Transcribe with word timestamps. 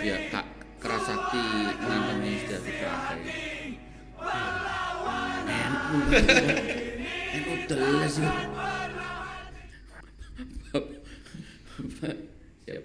ya 0.00 0.16
kak 0.32 0.46
kerasakti 0.80 1.44
nantemnya 1.84 2.32
sudah 2.40 2.60
dipakai 2.64 3.20
NU 7.36 7.54
teles 7.68 8.14
ya. 8.16 8.32
Siap. 12.64 12.84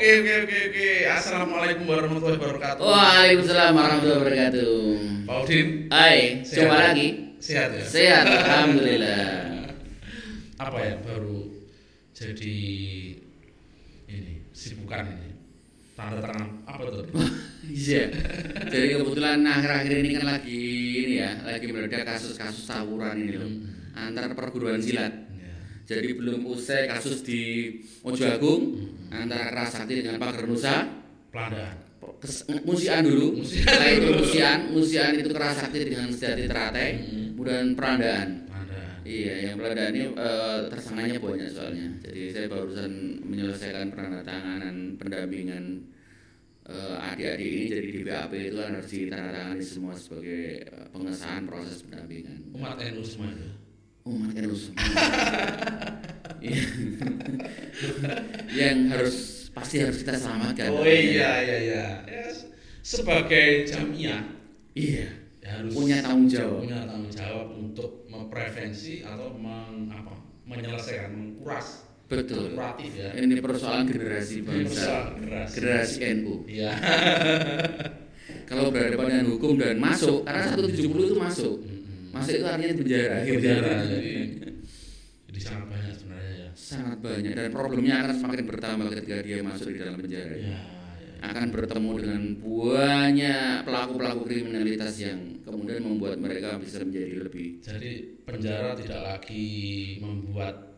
Oke 0.00 0.24
oke 0.24 0.32
oke 0.48 0.58
oke. 0.72 0.88
Assalamualaikum 1.12 1.84
warahmatullahi 1.84 2.40
wabarakatuh. 2.40 2.80
Waalaikumsalam 2.80 3.72
warahmatullahi 3.76 4.20
wabarakatuh. 4.24 4.72
Pak 5.28 5.36
Udin. 5.44 5.68
Hai, 5.92 6.40
ya? 6.40 6.64
lagi. 6.72 7.08
Sehat 7.36 7.68
ya. 7.76 7.84
Sehat, 7.84 8.24
alhamdulillah. 8.24 9.28
Apa 10.64 10.78
ya 10.80 10.94
baru 11.04 11.52
jadi 12.16 12.56
ini 14.08 14.40
sibukan 14.56 15.04
ini 15.04 15.36
tanda 15.92 16.24
tangan 16.24 16.48
apa 16.64 16.80
tuh? 16.88 17.04
Iya. 17.68 18.08
Jadi 18.72 18.96
kebetulan 18.96 19.44
akhir-akhir 19.44 19.92
ini 20.00 20.16
kan 20.16 20.24
lagi 20.24 20.64
ini 20.96 21.14
ya, 21.20 21.44
lagi 21.44 21.68
meledak 21.68 22.08
kasus-kasus 22.08 22.64
tawuran 22.64 23.20
ini 23.20 23.36
loh 23.36 23.52
antar 23.92 24.32
perguruan 24.32 24.80
silat. 24.80 25.29
Jadi 25.90 26.14
belum 26.14 26.46
usai 26.46 26.86
kasus 26.86 27.26
di 27.26 27.74
Mojo 28.06 28.22
Agung 28.22 28.62
antara 29.10 29.50
Kerasakti 29.50 30.06
dengan 30.06 30.22
Pagar 30.22 30.46
Nusa. 30.46 30.86
Pelandaan. 31.34 31.76
Kes- 32.22 32.46
musian 32.62 33.02
dulu. 33.02 33.42
Musian 33.42 33.90
itu 33.98 34.08
musian, 34.14 34.58
musian 34.70 35.10
itu 35.18 35.34
Kerasakti 35.34 35.90
dengan 35.90 36.06
Sejati 36.14 36.46
Teratai, 36.46 36.88
kemudian 37.34 37.74
Perandaan. 37.74 38.46
Iya, 39.02 39.50
yang 39.50 39.54
Perandaan 39.58 39.90
ini 39.98 40.04
eh, 40.14 40.60
tersangkanya 40.70 41.18
banyak 41.18 41.50
soalnya. 41.50 41.86
Jadi 42.06 42.22
saya 42.30 42.46
barusan 42.46 42.92
menyelesaikan 43.26 43.90
penandatanganan 43.90 44.94
pendampingan 44.94 45.64
eh, 46.70 47.06
adik-adik 47.10 47.50
ini 47.50 47.64
jadi 47.66 47.88
di 47.90 48.00
BAP 48.06 48.32
itu 48.38 48.56
kan 48.62 48.78
harus 48.78 48.90
ditandatangani 48.94 49.64
semua 49.66 49.94
sebagai 49.98 50.70
eh, 50.70 50.86
pengesahan 50.94 51.42
proses 51.50 51.82
pendampingan. 51.82 52.38
Umat 52.54 52.78
NU 52.78 53.02
semua 53.02 53.34
itu. 53.34 53.69
Harus 54.04 54.72
Iya. 56.40 56.56
yang 58.60 58.88
harus 58.88 59.46
pasti 59.52 59.84
harus 59.84 60.00
kita 60.00 60.16
selamatkan. 60.16 60.72
Oh 60.72 60.82
iya 60.82 61.44
iya 61.44 61.56
iya. 61.60 61.84
Ya, 62.08 62.24
sebagai 62.80 63.68
jamiah 63.68 64.24
Iya. 64.72 65.06
ya 65.40 65.48
harus 65.60 65.72
Punya 65.76 66.00
tanggung 66.00 66.32
jawab. 66.32 66.64
punya 66.64 66.80
tanggung 66.88 67.12
jawab 67.12 67.46
untuk 67.52 68.08
memprevensi 68.08 69.04
atau 69.04 69.36
meng, 69.36 69.92
apa, 69.92 70.16
menyelesaikan 70.48 71.12
mengkuras 71.12 71.84
Betul. 72.08 72.56
kuratif 72.56 72.90
ya. 72.96 73.12
Ini 73.14 73.38
persoalan 73.38 73.84
generasi 73.86 74.36
bangsa. 74.40 75.14
Generasi. 75.14 75.52
Generasi 75.60 75.96
NU. 76.16 76.34
Iya. 76.48 76.72
Kalau 78.50 78.74
berhadapan 78.74 79.06
dengan 79.14 79.26
hukum 79.30 79.54
dan 79.60 79.78
masuk, 79.78 80.26
karena 80.26 80.50
170 80.50 81.06
itu 81.06 81.14
masuk. 81.14 81.54
Masuk 82.10 82.32
itu 82.42 82.46
artinya 82.46 82.68
di 82.70 82.78
penjara. 82.82 83.16
Penjara, 83.22 83.74
jadi 83.86 84.14
jadi 85.30 85.40
sangat 85.40 85.66
banyak 85.70 85.94
sebenarnya 85.94 86.32
ya. 86.34 86.48
Sangat 86.58 86.98
banyak 86.98 87.32
dan 87.38 87.50
problemnya 87.54 87.94
akan 88.02 88.14
semakin 88.18 88.44
bertambah 88.50 88.86
ketika 88.98 89.16
dia 89.22 89.38
masuk 89.46 89.68
di 89.70 89.78
dalam 89.78 89.98
penjara. 90.02 90.34
Ya, 90.34 90.50
ya. 90.50 90.58
Akan 91.20 91.52
bertemu 91.52 91.92
dengan 92.00 92.22
banyak 92.40 93.56
pelaku-pelaku 93.68 94.20
kriminalitas 94.24 94.94
yang 94.98 95.20
kemudian 95.44 95.84
membuat 95.84 96.16
mereka 96.16 96.56
bisa 96.56 96.80
menjadi 96.80 97.28
lebih 97.28 97.60
Jadi 97.60 98.24
penjara 98.24 98.72
tidak 98.72 99.00
lagi 99.04 99.48
membuat 100.00 100.69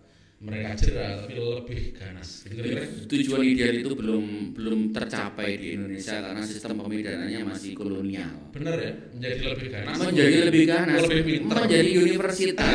mereka 0.43 0.75
jerah, 0.75 1.23
tapi 1.23 1.39
lebih 1.39 1.95
ganas. 1.95 2.43
Kira-kira. 2.43 2.83
tujuan 3.07 3.41
ideal 3.47 3.75
itu 3.79 3.95
belum 3.95 4.25
belum 4.53 4.81
tercapai 4.91 5.55
di 5.55 5.79
Indonesia 5.79 6.19
karena 6.19 6.43
sistem 6.43 6.83
pemidananya 6.83 7.41
masih 7.47 7.79
kolonial. 7.79 8.51
Bener 8.51 8.75
ya, 8.75 8.93
menjadi 9.15 9.39
lebih 9.55 9.69
ganas. 9.71 9.95
menjadi 10.03 10.37
lebih 10.51 10.65
ganas, 10.67 11.01
Lebih 11.07 11.23
pinter. 11.23 11.55
menjadi 11.63 11.91
universitas. 11.95 12.75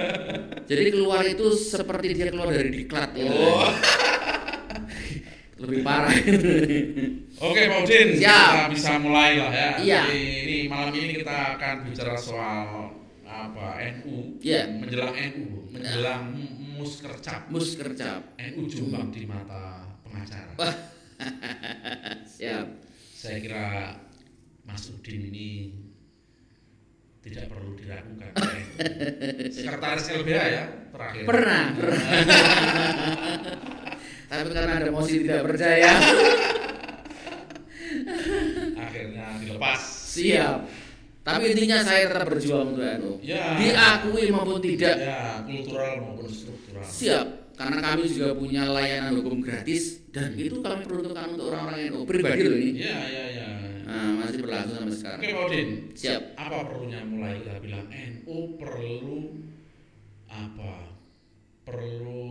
Jadi 0.70 0.84
keluar 0.88 1.24
itu 1.24 1.46
seperti 1.56 2.06
dia 2.12 2.28
keluar 2.28 2.52
dari 2.52 2.70
diklat 2.70 3.10
gitu. 3.16 3.32
Oh. 3.32 3.72
lebih 5.62 5.80
parah. 5.80 6.10
Oke, 7.38 7.60
Pak 7.70 7.78
Udin, 7.86 8.08
kita 8.18 8.66
bisa 8.68 8.98
mulai 8.98 9.38
lah 9.38 9.50
ya. 9.50 9.70
Iya. 9.80 10.00
Jadi 10.10 10.20
ini 10.44 10.56
malam 10.68 10.92
ini 10.92 11.14
kita 11.16 11.56
akan 11.56 11.74
bicara 11.88 12.14
soal 12.18 12.66
apa 13.22 13.80
NU, 13.96 14.36
Iya. 14.42 14.68
menjelang 14.76 15.14
NU, 15.14 15.44
menjelang 15.72 16.24
muskercap. 16.82 17.40
Muskercap. 17.48 18.20
NU 18.38 18.66
jumbang 18.66 19.08
di 19.14 19.22
mata 19.24 19.86
pengacara. 20.02 20.52
Siap. 22.34 22.66
Saya 23.14 23.38
kira 23.38 23.94
Mas 24.66 24.90
Udin 24.90 25.30
ini 25.30 25.70
tidak 27.22 27.46
perlu 27.46 27.78
diragukan. 27.78 28.34
Sekretaris 29.54 30.06
LBH 30.10 30.40
ya 30.50 30.64
terakhir. 30.90 31.22
Pernah, 31.22 31.64
pernah. 31.78 32.02
Tapi 34.32 34.48
karena 34.48 34.74
ada 34.80 34.88
mosi 34.90 35.22
tidak 35.22 35.44
percaya, 35.44 35.92
Akhirnya 38.80 39.36
dilepas. 39.38 39.80
siap. 40.08 40.64
Tapi 41.22 41.54
intinya 41.54 41.78
saya 41.80 42.10
tetap 42.10 42.26
berjuang 42.28 42.74
untuk 42.74 42.82
NU. 42.82 43.12
Ya. 43.22 43.54
Diakui 43.54 44.26
maupun 44.28 44.58
tidak, 44.58 44.96
Ya, 44.98 45.38
kultural 45.46 45.92
maupun 46.02 46.26
struktural. 46.26 46.82
siap. 46.82 47.26
Karena 47.52 47.78
kami 47.78 48.10
juga 48.10 48.34
punya 48.34 48.66
layanan 48.66 49.22
hukum 49.22 49.38
gratis 49.38 50.02
dan 50.10 50.34
itu 50.34 50.58
kami 50.58 50.82
peruntukkan 50.82 51.38
untuk 51.38 51.46
orang-orang 51.46 51.94
NU 51.94 52.02
pribadi 52.02 52.42
loh 52.42 52.58
ini. 52.58 52.72
Ya, 52.80 52.98
ya, 53.06 53.24
ya. 53.30 53.48
Nah, 53.82 54.18
masih 54.18 54.40
berlangsung 54.40 54.76
sampai 54.78 54.88
Oke, 54.88 54.98
sekarang. 54.98 55.20
Pak 55.22 55.44
Udin. 55.46 55.68
Siap. 55.94 56.22
Apa 56.34 56.58
perlunya 56.66 57.00
mulai 57.04 57.38
kita 57.38 57.54
bilang 57.60 57.86
NU 57.86 58.36
perlu 58.56 59.18
apa? 60.26 60.74
Perlu 61.62 62.24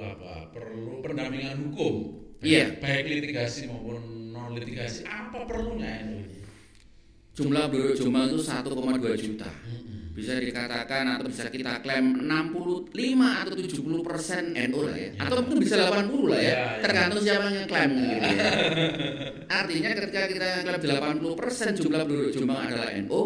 apa? 0.00 0.34
Perlu 0.48 1.04
pendampingan 1.04 1.56
hukum. 1.68 1.94
Iya. 2.40 2.80
Baik 2.80 3.04
litigasi 3.10 3.68
maupun 3.68 4.00
non 4.32 4.56
litigasi. 4.56 5.04
Apa 5.04 5.44
perlunya 5.44 6.08
NU 6.08 6.24
ini? 6.24 6.40
Jumlah 7.34 7.66
penduduk 7.66 7.94
Jombang 7.98 8.30
itu 8.30 8.38
1,2 8.46 9.18
juta. 9.18 9.50
Bisa 10.14 10.38
dikatakan 10.38 11.18
atau 11.18 11.26
bisa 11.26 11.50
kita 11.50 11.82
klaim 11.82 12.22
65 12.22 12.94
atau 13.18 13.50
70 13.58 14.06
persen 14.06 14.54
NU 14.54 14.86
lah 14.86 14.94
ya. 14.94 15.10
Atau 15.18 15.42
mungkin 15.42 15.58
bisa 15.58 15.74
80 15.82 16.30
lah 16.30 16.38
ya. 16.38 16.46
Ya, 16.46 16.54
ya. 16.54 16.82
Tergantung 16.86 17.20
siapa 17.26 17.50
yang 17.50 17.66
klaim 17.66 17.90
gitu 17.98 18.28
ya. 18.30 18.46
Artinya 19.50 19.90
ketika 19.98 20.22
kita 20.30 20.48
klaim 20.62 20.82
80 21.26 21.34
persen 21.34 21.74
jumlah 21.74 22.06
penduduk 22.06 22.30
Jombang 22.30 22.70
adalah 22.70 22.94
NU, 23.02 23.22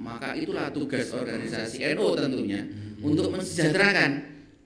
maka 0.00 0.32
itulah 0.32 0.72
tugas 0.72 1.12
organisasi 1.12 1.84
NU 1.92 2.06
tentunya 2.16 2.64
untuk 3.04 3.28
mensejahterakan. 3.28 4.10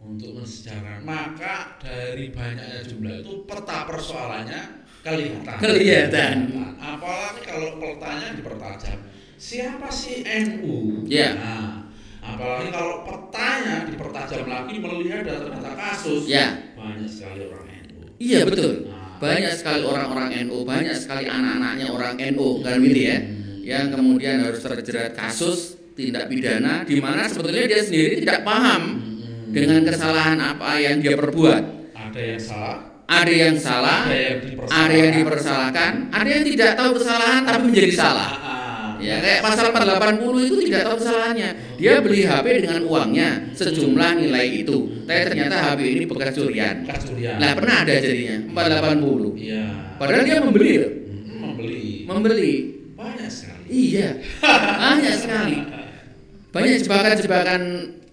Untuk 0.05 0.39
mensejarah. 0.39 1.03
Maka 1.03 1.83
dari 1.83 2.31
banyaknya 2.31 2.87
jumlah 2.87 3.25
itu 3.25 3.43
peta 3.49 3.89
persoalannya 3.89 4.84
kelihatan. 5.05 5.57
Kelihatan. 5.61 6.37
Apalagi 6.81 7.41
kalau 7.45 7.69
petanya 7.77 8.29
dipertajam. 8.33 8.99
Siapa 9.37 9.89
sih 9.93 10.25
NU? 10.25 11.05
Ya. 11.05 11.37
Nah, 11.37 11.73
apalagi 12.25 12.73
kalau 12.73 13.05
petanya 13.05 13.85
dipertajam 13.85 14.49
lagi 14.49 14.75
melihat 14.81 15.21
data-data 15.29 15.73
kasus. 15.77 16.25
Ya. 16.25 16.73
Banyak 16.73 17.09
sekali 17.09 17.45
orang 17.45 17.67
NU. 17.85 18.01
Iya 18.17 18.41
betul. 18.49 18.89
Nah, 18.89 19.21
Banyak 19.21 19.53
sekali 19.57 19.83
orang-orang 19.85 20.49
NU, 20.49 20.65
banyak 20.65 20.97
sekali 20.97 21.29
anak-anaknya 21.29 21.87
orang 21.93 22.17
NU 22.33 22.65
kan 22.65 22.81
gitu 22.81 23.01
ya. 23.05 23.19
Yang 23.65 23.87
kemudian 23.97 24.37
harus 24.45 24.61
terjerat 24.61 25.13
kasus 25.17 25.81
tindak 25.97 26.27
pidana 26.29 26.83
di 26.85 26.99
mana 27.01 27.25
sebetulnya 27.31 27.65
dia 27.71 27.81
sendiri 27.81 28.21
tidak 28.21 28.45
paham 28.45 28.99
dengan 29.55 29.81
kesalahan 29.87 30.37
apa 30.43 30.77
yang 30.83 30.99
dia 30.99 31.15
perbuat. 31.15 31.63
ada 31.95 32.21
yang 32.21 32.39
salah, 32.43 32.94
Ada 33.05 33.33
yang 33.33 33.57
salah, 33.61 34.09
ada 34.09 34.17
yang 34.17 34.41
dipersalahkan. 34.41 34.81
ada 34.81 34.95
yang 34.97 35.13
dipersalahkan, 35.13 35.93
ada 36.09 36.29
yang 36.29 36.45
tidak 36.49 36.71
tahu 36.73 36.91
kesalahan 36.97 37.41
tapi 37.45 37.63
menjadi 37.69 37.93
salah. 37.93 38.31
Ah, 38.33 38.41
ah. 38.41 38.65
Ya 39.05 39.21
kayak 39.21 39.41
pasal 39.45 39.69
480 39.69 40.49
itu 40.49 40.57
tidak 40.65 40.83
tahu 40.89 40.97
kesalahannya. 41.05 41.51
Dia 41.77 42.01
beli 42.01 42.25
HP 42.25 42.47
dengan 42.65 42.81
uangnya 42.89 43.29
sejumlah 43.53 44.11
nilai 44.17 44.47
itu. 44.65 45.05
Tapi 45.05 45.21
ternyata 45.29 45.57
HP 45.61 45.81
ini 45.85 46.05
bekas 46.09 46.33
curian. 46.33 46.77
Nah, 47.37 47.51
pernah 47.53 47.77
ada 47.85 47.93
jadinya 48.01 48.37
480. 48.49 49.37
Iya. 49.37 49.65
Padahal 50.01 50.23
dia 50.25 50.37
membeli 50.41 50.73
loh. 50.81 50.93
Membeli. 51.29 51.85
Membeli. 52.09 52.55
Banyak 52.97 53.29
sekali. 53.29 53.65
Iya. 53.69 54.09
Banyak 54.81 55.15
sekali. 55.21 55.59
Banyak 56.57 56.77
jebakan-jebakan 56.87 57.61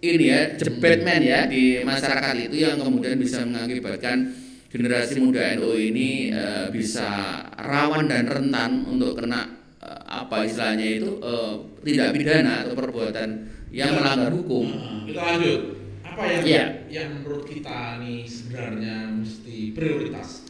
ini 0.02 0.26
ya, 0.34 0.42
jebetman 0.58 1.22
ya 1.22 1.46
di 1.46 1.86
masyarakat 1.86 2.50
itu 2.50 2.66
yang 2.66 2.82
kemudian 2.82 3.16
bisa 3.22 3.46
mengakibatkan 3.46 4.34
generasi 4.72 5.20
muda 5.20 5.52
NU 5.60 5.76
ini 5.76 6.32
eh, 6.32 6.68
bisa 6.72 7.44
rawan 7.60 8.08
dan 8.08 8.24
rentan 8.26 8.88
untuk 8.88 9.20
kena 9.20 9.44
eh, 9.84 10.02
apa 10.08 10.48
istilahnya 10.48 10.88
itu 10.88 11.20
eh, 11.20 11.54
tindak 11.84 12.16
pidana 12.16 12.64
atau 12.64 12.74
perbuatan 12.74 13.30
yang 13.72 13.92
melanggar 14.00 14.32
hukum. 14.32 14.68
Nah, 14.72 15.04
kita 15.08 15.22
lanjut. 15.22 15.62
Apa 16.02 16.24
yang 16.28 16.44
Iya. 16.44 16.66
yang 16.92 17.10
menurut 17.24 17.48
kita 17.48 18.00
nih 18.04 18.28
sebenarnya 18.28 18.96
mesti 19.16 19.72
prioritas? 19.72 20.44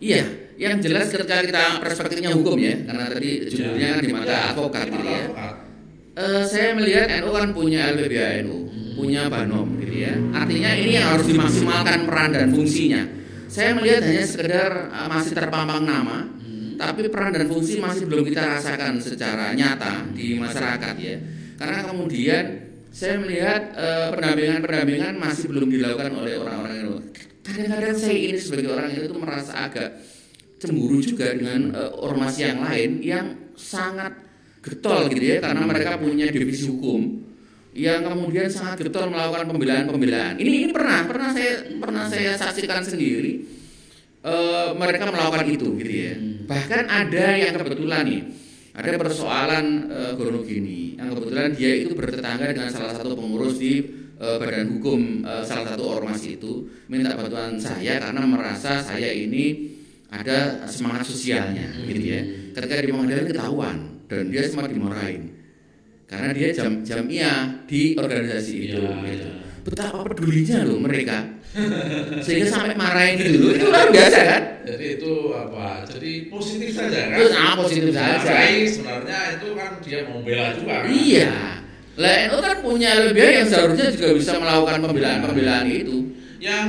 Iya, 0.00 0.24
yang 0.56 0.80
jelas 0.80 1.12
ketika 1.12 1.44
kita 1.44 1.64
perspektifnya 1.84 2.32
hukum 2.32 2.56
ya, 2.56 2.72
karena 2.88 3.04
tadi 3.12 3.44
judulnya 3.52 3.86
kan 3.92 4.00
di 4.00 4.12
mata 4.16 4.36
advokat 4.56 4.88
gitu 4.88 5.04
ya. 5.04 5.24
Eh, 6.16 6.42
saya 6.48 6.72
melihat 6.72 7.12
NU 7.20 7.30
kan 7.36 7.52
punya 7.52 7.92
LPBANU, 7.92 8.56
punya 8.96 9.28
Banom 9.28 9.76
gitu 9.84 9.94
ya. 10.00 10.16
Artinya 10.32 10.70
ini 10.80 10.96
yang 10.96 11.06
harus 11.12 11.28
dimaksimalkan 11.28 12.08
peran 12.08 12.32
dan 12.32 12.48
fungsinya. 12.48 13.19
Saya 13.50 13.74
melihat 13.74 14.06
hanya 14.06 14.22
sekedar 14.22 14.72
eh, 14.94 15.08
masih 15.10 15.34
terpampang 15.34 15.82
nama, 15.82 16.22
tapi 16.78 17.10
peran 17.10 17.34
dan 17.34 17.50
fungsi 17.50 17.82
masih 17.82 18.06
belum 18.06 18.22
kita 18.30 18.46
rasakan 18.46 19.02
secara 19.02 19.50
nyata 19.58 20.06
di 20.14 20.38
masyarakat 20.38 20.94
ya. 21.02 21.18
Karena 21.58 21.82
kemudian 21.82 22.44
saya 22.94 23.18
melihat 23.18 23.74
eh, 23.74 24.08
pendampingan-pendampingan 24.14 25.14
masih 25.18 25.50
belum 25.50 25.66
dilakukan 25.66 26.14
oleh 26.14 26.38
orang-orang 26.38 26.74
NU. 26.86 26.96
Kadang-kadang 27.42 27.96
saya 27.98 28.14
ini 28.14 28.38
sebagai 28.38 28.70
orang 28.70 28.94
itu 28.94 29.18
merasa 29.18 29.66
agak 29.66 29.98
cemburu 30.62 31.02
juga 31.02 31.34
dengan 31.34 31.74
eh, 31.74 31.90
ormas 31.98 32.38
yang 32.38 32.62
lain 32.62 33.02
yang 33.02 33.26
sangat 33.58 34.14
getol 34.62 35.10
gitu 35.10 35.24
ya 35.24 35.38
karena 35.42 35.64
mereka 35.66 35.98
punya 35.98 36.28
divisi 36.28 36.68
hukum 36.68 37.29
yang 37.70 38.02
kemudian 38.02 38.50
sangat 38.50 38.82
getol 38.82 39.10
melakukan 39.10 39.46
pembelaan-pembelaan. 39.46 40.34
Ini 40.42 40.50
ini 40.66 40.72
pernah 40.74 41.06
pernah 41.06 41.30
saya 41.30 41.70
pernah 41.78 42.04
saya 42.10 42.34
saksikan 42.34 42.82
sendiri 42.82 43.46
eh, 44.26 44.68
mereka 44.74 45.06
melakukan 45.06 45.46
itu 45.46 45.78
gitu 45.78 45.92
ya. 45.92 46.14
Bahkan 46.50 46.82
ada 46.90 47.26
yang 47.38 47.54
kebetulan 47.54 48.02
nih 48.06 48.22
ada 48.74 48.98
persoalan 48.98 49.64
eh, 49.86 50.12
Gono 50.18 50.42
gini 50.42 50.98
yang 50.98 51.14
kebetulan 51.14 51.54
dia 51.54 51.72
itu 51.78 51.94
bertetangga 51.94 52.50
dengan 52.50 52.70
salah 52.74 52.94
satu 52.94 53.14
pengurus 53.14 53.62
di 53.62 53.86
eh, 54.18 54.36
badan 54.42 54.78
hukum 54.78 55.22
eh, 55.22 55.44
salah 55.46 55.70
satu 55.70 55.82
ormas 55.86 56.26
itu 56.26 56.66
minta 56.90 57.14
bantuan 57.14 57.54
saya 57.62 58.02
karena 58.02 58.22
merasa 58.26 58.82
saya 58.82 59.14
ini 59.14 59.78
ada 60.10 60.66
semangat 60.66 61.06
sosialnya 61.06 61.70
gitu 61.86 62.02
ya. 62.02 62.20
Ketika 62.50 62.82
di 62.82 62.90
pengadilan 62.90 63.26
ketahuan 63.30 63.76
dan 64.10 64.26
dia 64.26 64.42
sempat 64.42 64.74
dimarahin 64.74 65.29
karena 66.10 66.34
dia 66.34 66.48
jam 66.50 66.82
jamiah 66.82 67.62
di 67.64 67.94
organisasi 67.94 68.54
itu 68.66 68.82
Iya, 68.82 68.98
gitu. 69.06 69.28
iya. 69.30 69.30
Betapa 69.60 70.02
pedulinya 70.02 70.66
loh 70.66 70.82
mereka 70.82 71.22
sehingga 72.24 72.46
sampai 72.48 72.74
marahin 72.74 73.14
gitu 73.16 73.38
loh 73.38 73.52
itu 73.54 73.66
luar 73.66 73.86
biasa 73.88 74.18
kan? 74.26 74.42
Jadi 74.66 74.84
itu 74.98 75.12
apa? 75.30 75.86
Jadi 75.86 76.10
positif 76.26 76.68
saja 76.74 76.98
kan? 77.10 77.18
Itu 77.18 77.28
sangat 77.30 77.56
positif 77.58 77.90
saja. 77.92 78.26
Baik, 78.26 78.64
sebenarnya 78.66 79.18
itu 79.38 79.48
kan 79.54 79.70
dia 79.78 79.98
mau 80.06 80.18
bela 80.20 80.46
juga. 80.52 80.74
kan? 80.82 80.90
Iya. 80.90 81.32
Lah 81.98 82.14
NU 82.26 82.38
kan 82.40 82.56
punya 82.62 82.88
LBH 82.96 83.28
yang 83.36 83.46
seharusnya 83.46 83.88
juga 83.92 84.08
bisa 84.16 84.32
melakukan 84.38 84.78
pembelaan-pembelaan 84.80 85.66
itu. 85.68 85.96
Yang 86.40 86.68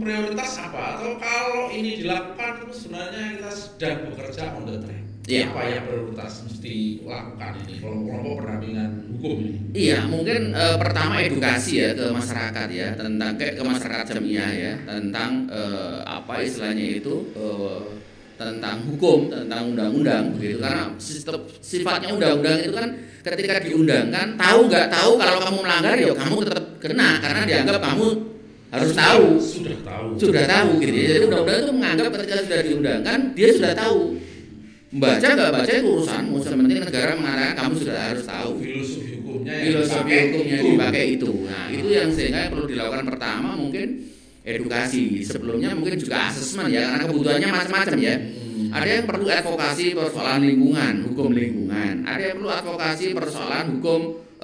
prioritas 0.00 0.50
apa? 0.58 0.80
Atau 0.98 1.10
kalau 1.16 1.70
ini 1.70 2.02
dilakukan 2.02 2.50
itu 2.58 2.74
sebenarnya 2.74 3.38
kita 3.38 3.50
sedang 3.52 3.96
bekerja 4.10 4.44
on 4.58 4.64
the 4.66 4.76
track. 4.82 5.03
Iya. 5.24 5.48
Apa 5.48 5.62
yang 5.64 5.84
prioritas 5.88 6.32
mesti 6.44 6.74
lakukan 7.00 7.52
ini 7.64 7.74
kelompok-kelompok 7.80 8.34
pendampingan 8.44 8.90
hukum 9.16 9.32
ini? 9.40 9.52
Iya, 9.72 9.98
mungkin 10.04 10.40
eh, 10.52 10.76
pertama 10.76 11.14
edukasi 11.24 11.80
ya 11.80 11.96
ke 11.96 12.06
masyarakat 12.12 12.68
ya 12.68 12.88
tentang 12.92 13.32
kayak 13.40 13.54
ke 13.56 13.62
masyarakat 13.64 14.06
jamiah 14.20 14.52
ya 14.52 14.72
tentang 14.84 15.48
eh, 15.48 15.98
apa 16.04 16.44
istilahnya 16.44 17.00
itu 17.00 17.32
eh, 17.32 17.82
tentang 18.36 18.84
hukum, 18.84 19.32
tentang 19.32 19.72
undang-undang 19.72 20.36
begitu 20.36 20.60
karena 20.60 20.92
sistem 21.00 21.40
sifatnya 21.62 22.12
undang-undang 22.12 22.60
itu 22.60 22.74
kan 22.76 22.88
ketika 23.24 23.64
diundangkan 23.64 24.36
tahu 24.36 24.68
nggak 24.68 24.92
tahu 24.92 25.10
kalau 25.16 25.38
kamu 25.40 25.58
melanggar 25.64 25.94
ya 25.96 26.12
kamu 26.12 26.36
tetap 26.44 26.64
kena 26.82 27.08
karena 27.24 27.40
dianggap 27.48 27.78
kamu 27.80 28.06
harus 28.74 28.90
tahu 28.92 29.24
Sudah 29.38 29.78
tahu. 29.86 30.08
sudah 30.20 30.44
tahu 30.50 30.68
gitu 30.82 30.96
ya. 30.98 31.06
Jadi 31.16 31.20
undang-undang 31.30 31.58
itu 31.64 31.72
menganggap 31.72 32.06
ketika 32.12 32.34
sudah 32.44 32.60
diundangkan 32.60 33.18
dia 33.32 33.48
sudah 33.56 33.72
tahu. 33.72 34.00
Baca 34.94 35.26
nggak 35.26 35.50
baca 35.50 35.72
itu 35.74 35.88
urusanmu, 35.90 36.36
sementing 36.38 36.78
negara 36.86 37.18
mengatakan 37.18 37.54
kamu 37.58 37.72
sudah 37.82 37.96
harus 37.98 38.24
tahu. 38.24 38.52
Filosofi 38.62 39.12
hukumnya 39.18 39.54
yang 39.58 39.66
Filosofi 39.66 39.98
dipakai 39.98 40.22
hukumnya 40.30 40.58
itu. 40.58 40.70
dipakai 40.70 41.04
itu. 41.18 41.30
Nah, 41.50 41.66
itu 41.66 41.86
yang 41.90 42.08
sehingga 42.14 42.38
yang 42.46 42.50
perlu 42.54 42.66
dilakukan 42.70 43.04
pertama 43.10 43.48
mungkin 43.58 43.86
edukasi. 44.46 45.04
Sebelumnya 45.26 45.70
mungkin 45.74 45.94
juga 45.98 46.30
asesmen 46.30 46.70
ya, 46.70 46.94
karena 46.94 47.04
kebutuhannya 47.10 47.48
macam-macam 47.50 47.98
ya. 47.98 48.16
Hmm. 48.22 48.70
Ada 48.70 48.90
yang 48.90 49.06
perlu 49.10 49.26
advokasi 49.26 49.86
persoalan 49.98 50.40
lingkungan, 50.46 50.94
hukum 51.10 51.30
lingkungan. 51.34 51.94
Ada 52.06 52.22
yang 52.22 52.36
perlu 52.38 52.50
advokasi 52.54 53.06
persoalan 53.14 53.64
hukum 53.78 54.00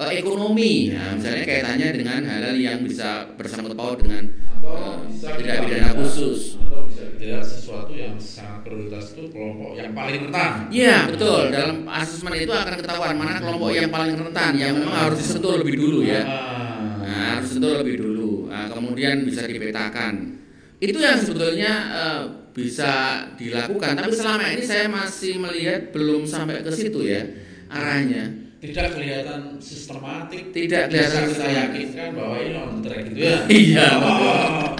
eh, 0.09 0.21
ekonomi. 0.21 0.89
Nah, 0.93 1.13
misalnya 1.13 1.43
kaitannya 1.45 1.87
dengan 1.93 2.21
hal-hal 2.25 2.57
yang 2.57 2.79
bisa 2.81 3.29
bersangkut 3.37 3.77
paut 3.77 4.01
dengan 4.01 4.25
atau 4.61 4.73
eh, 4.73 4.95
bisa 5.09 5.27
tidak 5.37 5.55
pidana 5.65 5.91
khusus. 5.97 6.61
atau 6.61 6.85
bisa 6.87 7.03
dilihat 7.17 7.45
sesuatu 7.45 7.91
yang 7.93 8.15
sangat 8.17 8.65
prioritas 8.65 9.13
itu 9.13 9.23
kelompok 9.29 9.71
yang 9.77 9.91
paling 9.93 10.15
rentan 10.27 10.51
Iya 10.69 10.97
betul. 11.09 11.41
Dalam 11.53 11.77
asesmen 11.85 12.33
itu 12.37 12.53
akan 12.53 12.73
ketahuan 12.79 13.13
mana 13.17 13.37
kelompok 13.41 13.69
yang 13.73 13.89
paling 13.93 14.15
rentan, 14.17 14.51
yang 14.57 14.71
memang 14.77 14.97
harus 15.09 15.17
disentuh 15.21 15.59
lebih 15.61 15.75
dulu 15.77 15.99
ya. 16.05 16.21
Ah. 16.25 17.05
Nah, 17.05 17.25
harus 17.37 17.53
disentuh 17.53 17.73
lebih 17.81 17.95
dulu. 18.01 18.31
Nah, 18.49 18.67
kemudian 18.69 19.25
bisa 19.25 19.45
dipetakan. 19.45 20.41
Itu 20.81 20.97
yang 20.97 21.21
sebetulnya 21.21 21.73
eh, 21.93 22.21
bisa 22.51 23.25
dilakukan. 23.37 23.93
Tapi 23.95 24.11
selama 24.11 24.43
ini 24.51 24.63
saya 24.65 24.89
masih 24.91 25.39
melihat 25.39 25.93
belum 25.95 26.27
sampai 26.27 26.65
ke 26.65 26.71
situ 26.73 27.05
ya 27.07 27.23
arahnya. 27.71 28.50
Tidak 28.61 28.93
kelihatan 28.93 29.57
sistematik 29.57 30.49
Tidak 30.49 30.83
bisa 30.85 30.87
kelihatan 30.87 31.09
kita 31.09 31.27
sistematik. 31.27 31.57
yakinkan 31.57 32.07
bahwa 32.13 32.35
ini 32.37 32.53
on 32.55 32.71
track 32.79 33.01
gitu 33.03 33.19
ya 33.19 33.37
Iya, 33.63 33.87
Oh. 33.97 34.71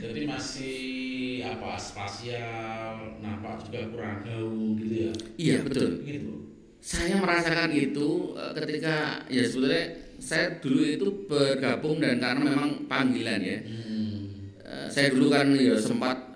jadi 0.00 0.20
masih 0.24 0.78
apa 1.46 1.76
spasial 1.76 3.18
nampak 3.18 3.62
juga 3.62 3.80
kurang 3.88 4.16
jauh 4.22 4.74
gitu 4.76 4.94
ya 5.00 5.10
Iya 5.36 5.56
betul. 5.62 5.88
gitu 6.02 6.32
Saya 6.78 7.14
merasakan 7.14 7.70
itu 7.70 8.34
eh, 8.34 8.50
ketika 8.56 8.94
ya 9.26 9.42
sebetulnya 9.42 9.84
saya 10.16 10.56
dulu 10.56 10.80
itu 10.82 11.06
bergabung 11.26 11.96
dan 11.96 12.18
karena 12.18 12.42
memang 12.46 12.86
panggilan 12.86 13.38
ya. 13.38 13.58
hmm. 13.58 14.14
Eh, 14.60 14.86
saya 14.86 15.10
dulu 15.10 15.28
kan 15.28 15.50
ya 15.52 15.74
sempat 15.74 16.29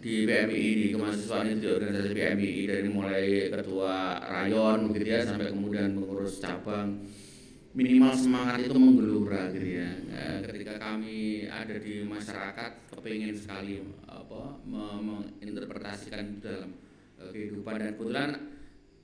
di 0.00 0.24
PMI 0.24 0.66
di 0.80 0.86
kemahasiswaan 0.96 1.46
itu 1.52 1.60
di 1.60 1.68
organisasi 1.76 2.10
PMI 2.16 2.52
dari 2.64 2.88
mulai 2.88 3.24
ketua 3.52 4.16
rayon 4.24 4.88
begitu 4.88 5.12
ya 5.12 5.20
sampai 5.28 5.52
kemudian 5.52 5.92
pengurus 5.92 6.40
cabang. 6.40 7.04
Minimal 7.70 8.12
semangat 8.18 8.66
itu 8.66 8.74
menggelora 8.74 9.46
gitu 9.54 9.78
ya. 9.78 9.90
Eh, 10.10 10.38
ketika 10.42 10.74
kami 10.82 11.46
ada 11.46 11.76
di 11.78 12.02
masyarakat 12.02 12.90
kepingin 12.90 13.30
sekali 13.38 13.78
apa 14.10 14.58
me- 14.66 14.98
menginterpretasikan 14.98 16.34
itu 16.34 16.50
dalam 16.50 16.74
eh, 17.22 17.30
kehidupan. 17.30 17.78
Dan 17.78 17.90
kebetulan 17.94 18.30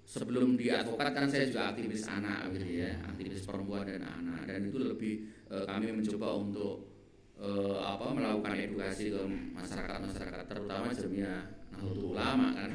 sebelum 0.03 0.59
di 0.59 0.67
advokat 0.75 1.15
kan 1.15 1.31
saya 1.31 1.47
juga 1.47 1.71
aktivis 1.71 2.11
anak 2.11 2.51
gitu 2.59 2.83
ya 2.83 2.91
aktivis 3.07 3.47
perempuan 3.47 3.87
dan 3.87 4.03
anak. 4.03 4.51
Dan 4.51 4.67
itu 4.67 4.83
lebih 4.83 5.15
eh, 5.47 5.63
kami 5.63 5.93
mencoba 5.95 6.35
untuk 6.35 6.96
eh, 7.41 7.79
apa 7.81 8.07
melakukan 8.13 8.55
edukasi 8.57 9.13
ke 9.13 9.23
masyarakat 9.53 9.99
masyarakat 10.01 10.45
terutama 10.49 10.93
jamiah 10.93 11.45
Nahdlatul 11.73 12.17
Ulama 12.17 12.47
kan 12.57 12.71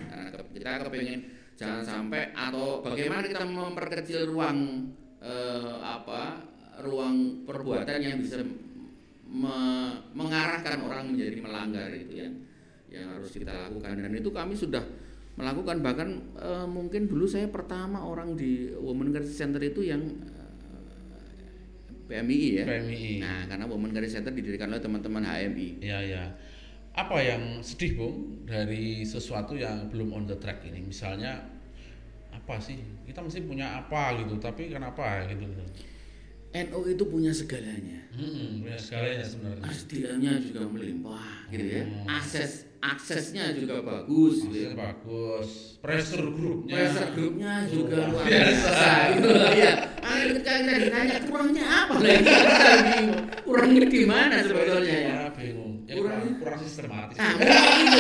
kita 0.54 0.86
kepengen 0.86 1.20
jangan 1.58 1.84
sampai 1.86 2.34
atau 2.34 2.82
bagaimana 2.82 3.26
kita 3.26 3.46
memperkecil 3.46 4.30
ruang 4.30 4.90
eh, 5.22 5.76
apa 5.82 6.52
ruang 6.82 7.46
perbuatan 7.46 8.00
yang 8.02 8.18
bisa 8.22 8.42
me- 9.32 9.98
mengarahkan 10.12 10.82
orang 10.84 11.14
menjadi 11.14 11.38
melanggar 11.40 11.90
itu 11.94 12.14
yang 12.20 12.34
yang 12.92 13.08
harus 13.16 13.32
kita 13.32 13.56
lakukan. 13.56 13.96
Dan 14.04 14.12
itu 14.12 14.30
kami 14.36 14.54
sudah 14.58 14.84
melakukan. 15.40 15.80
Bahkan 15.80 16.10
eh, 16.36 16.68
mungkin 16.68 17.08
dulu 17.08 17.24
saya 17.24 17.48
pertama 17.48 18.04
orang 18.04 18.36
di 18.36 18.76
Women 18.76 19.16
Crisis 19.16 19.40
Center 19.40 19.64
itu 19.64 19.88
yang 19.88 20.04
PMI 22.12 22.40
ya. 22.60 22.64
PMI 22.68 23.24
Nah, 23.24 23.42
karena 23.48 23.66
Women 23.72 23.96
Crisis 23.96 24.20
Center 24.20 24.36
didirikan 24.36 24.68
oleh 24.68 24.84
teman-teman 24.84 25.24
HMI. 25.24 25.80
ya 25.80 26.04
ya 26.04 26.24
apa 26.92 27.24
yang 27.24 27.64
sedih 27.64 27.96
bung 27.96 28.44
dari 28.44 29.08
sesuatu 29.08 29.56
yang 29.56 29.88
belum 29.88 30.12
on 30.12 30.28
the 30.28 30.36
track 30.36 30.60
ini 30.68 30.84
misalnya 30.84 31.40
apa 32.36 32.60
sih 32.60 32.76
kita 33.08 33.24
mesti 33.24 33.48
punya 33.48 33.80
apa 33.80 34.20
gitu 34.20 34.36
tapi 34.44 34.68
kenapa 34.68 35.24
gitu 35.32 35.48
NU 36.52 36.80
itu 36.84 37.04
punya 37.08 37.32
segalanya. 37.32 38.12
hmm, 38.12 38.68
punya 38.68 38.76
segalanya 38.76 39.24
sebenarnya 39.24 39.72
SDM-nya 39.72 40.32
juga 40.44 40.68
melimpah 40.68 41.48
gitu 41.48 41.64
ya. 41.64 41.84
Hmm. 41.88 42.12
Akses 42.12 42.68
aksesnya 42.82 43.54
juga 43.54 43.76
bagus 43.80 44.42
gitu 44.42 44.58
ya. 44.58 44.70
Maksudnya 44.70 44.72
bagus 44.76 45.50
pressure 45.80 46.28
grupnya 46.34 46.76
Pressure 46.78 47.10
grupnya 47.14 47.54
juga 47.70 47.98
luar 48.10 48.26
biasa. 48.26 48.42
biasa 48.42 48.90
gitu 49.16 49.30
loh 49.30 49.52
ya. 49.54 49.72
Makanya 50.02 50.26
ketika 50.34 50.52
kita 50.58 50.74
ditanya 50.82 51.16
kurangnya 51.30 51.66
apa 51.66 51.94
lagi 51.96 52.24
kita 52.26 52.74
bingung. 52.90 53.24
Kurangnya 53.46 53.84
di 53.86 54.02
mana 54.04 54.36
sebetulnya 54.42 54.98
ya? 54.98 55.16
Bingung 55.38 55.74
kurang 56.42 56.60
sistematis. 56.64 57.18
Ah, 57.20 57.36
mungkin 57.36 57.86
itu. 57.92 58.00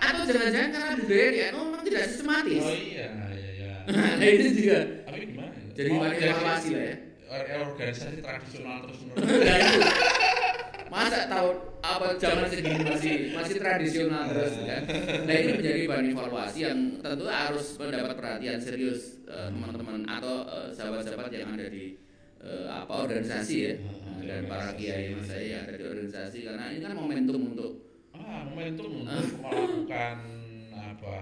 Atau 0.00 0.22
jangan-jangan 0.26 0.70
karena 0.74 0.90
budaya 0.98 1.28
di 1.30 1.38
NU 1.48 1.60
memang 1.64 1.82
tidak 1.86 2.02
sistematis. 2.10 2.60
Oh 2.60 2.74
iya, 2.74 3.06
iya, 3.32 3.50
iya. 3.56 3.72
Nah, 3.88 4.28
itu 4.36 4.48
juga 4.58 4.78
Tapi 5.06 5.18
gimana? 5.30 5.52
ya? 5.54 5.64
jadi 5.72 5.88
bahan 5.96 6.12
evaluasi 6.12 6.68
lah 6.74 6.84
ya. 6.84 6.96
or- 7.30 7.48
organisasi 7.70 8.18
tradisional 8.20 8.76
terus 8.84 8.98
menerus. 9.06 9.24
Masa 10.90 11.30
tahun 11.30 11.54
apa 11.80 12.06
zaman 12.18 12.46
segini 12.50 12.82
masih 12.84 13.14
masih 13.32 13.54
tradisional 13.62 14.26
terus 14.26 14.54
kan? 14.58 14.82
Nah 15.24 15.34
ini 15.38 15.50
menjadi 15.56 15.80
bahan 15.86 16.06
evaluasi 16.10 16.58
yang 16.66 16.78
tentu 16.98 17.24
harus 17.30 17.66
mendapat 17.78 18.14
perhatian 18.18 18.58
serius 18.58 19.22
eh, 19.30 19.48
teman-teman 19.54 20.02
atau 20.04 20.44
eh, 20.50 20.68
sahabat-sahabat 20.74 21.30
yang 21.30 21.54
ada 21.54 21.66
di 21.70 21.94
eh, 22.42 22.66
apa 22.68 22.92
organisasi 23.06 23.56
ya 23.62 23.74
Nah, 24.20 24.28
dan 24.28 24.44
para 24.52 24.76
kiai 24.76 25.16
mas 25.16 25.32
saya 25.32 25.44
yang 25.48 25.62
ada 25.64 25.76
di 25.80 25.86
organisasi 25.88 26.38
karena 26.44 26.64
ini 26.76 26.80
kan 26.84 26.92
momentum 26.92 27.40
untuk 27.56 27.72
ah, 28.12 28.44
momentum 28.44 29.00
untuk 29.00 29.40
melakukan 29.40 30.16
apa 30.76 31.16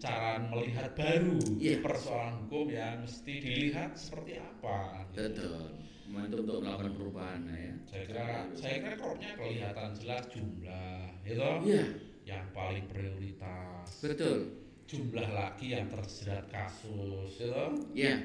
cara 0.00 0.40
melihat 0.48 0.96
baru 0.96 1.36
Iya. 1.60 1.84
persoalan 1.84 2.48
hukum 2.48 2.72
yang 2.72 3.04
mesti 3.04 3.34
dilihat 3.36 3.92
seperti 4.00 4.40
apa. 4.40 5.04
gitu. 5.12 5.28
betul 5.28 5.89
momentum 6.10 6.42
untuk 6.42 6.58
melakukan 6.60 6.92
perubahan 6.92 7.40
nah, 7.44 7.54
ya. 7.56 7.74
Saya 7.86 8.02
kira 8.04 8.24
saya 8.52 8.76
kira 8.78 8.94
kropnya 8.94 9.30
kelihatan 9.34 9.90
jelas 9.96 10.24
jumlah, 10.28 11.02
gitu. 11.22 11.50
Iya 11.64 11.84
Yang 12.26 12.44
paling 12.52 12.84
prioritas. 12.86 13.86
betul 13.98 14.38
Jumlah 14.84 15.28
lagi 15.30 15.66
yang 15.70 15.86
terjerat 15.86 16.50
kasus, 16.50 17.38
gitu. 17.38 17.66
ya 17.94 18.18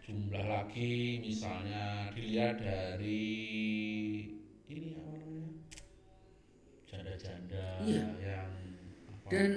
Jumlah 0.00 0.44
lagi 0.44 0.92
misalnya 1.18 2.12
dilihat 2.12 2.60
dari 2.60 3.24
ini 4.66 4.88
apa 4.92 5.10
namanya? 5.10 5.48
Janda-janda 6.84 7.66
Iya. 7.80 8.06
yang 8.20 8.50
apa? 9.08 9.28
dan 9.30 9.50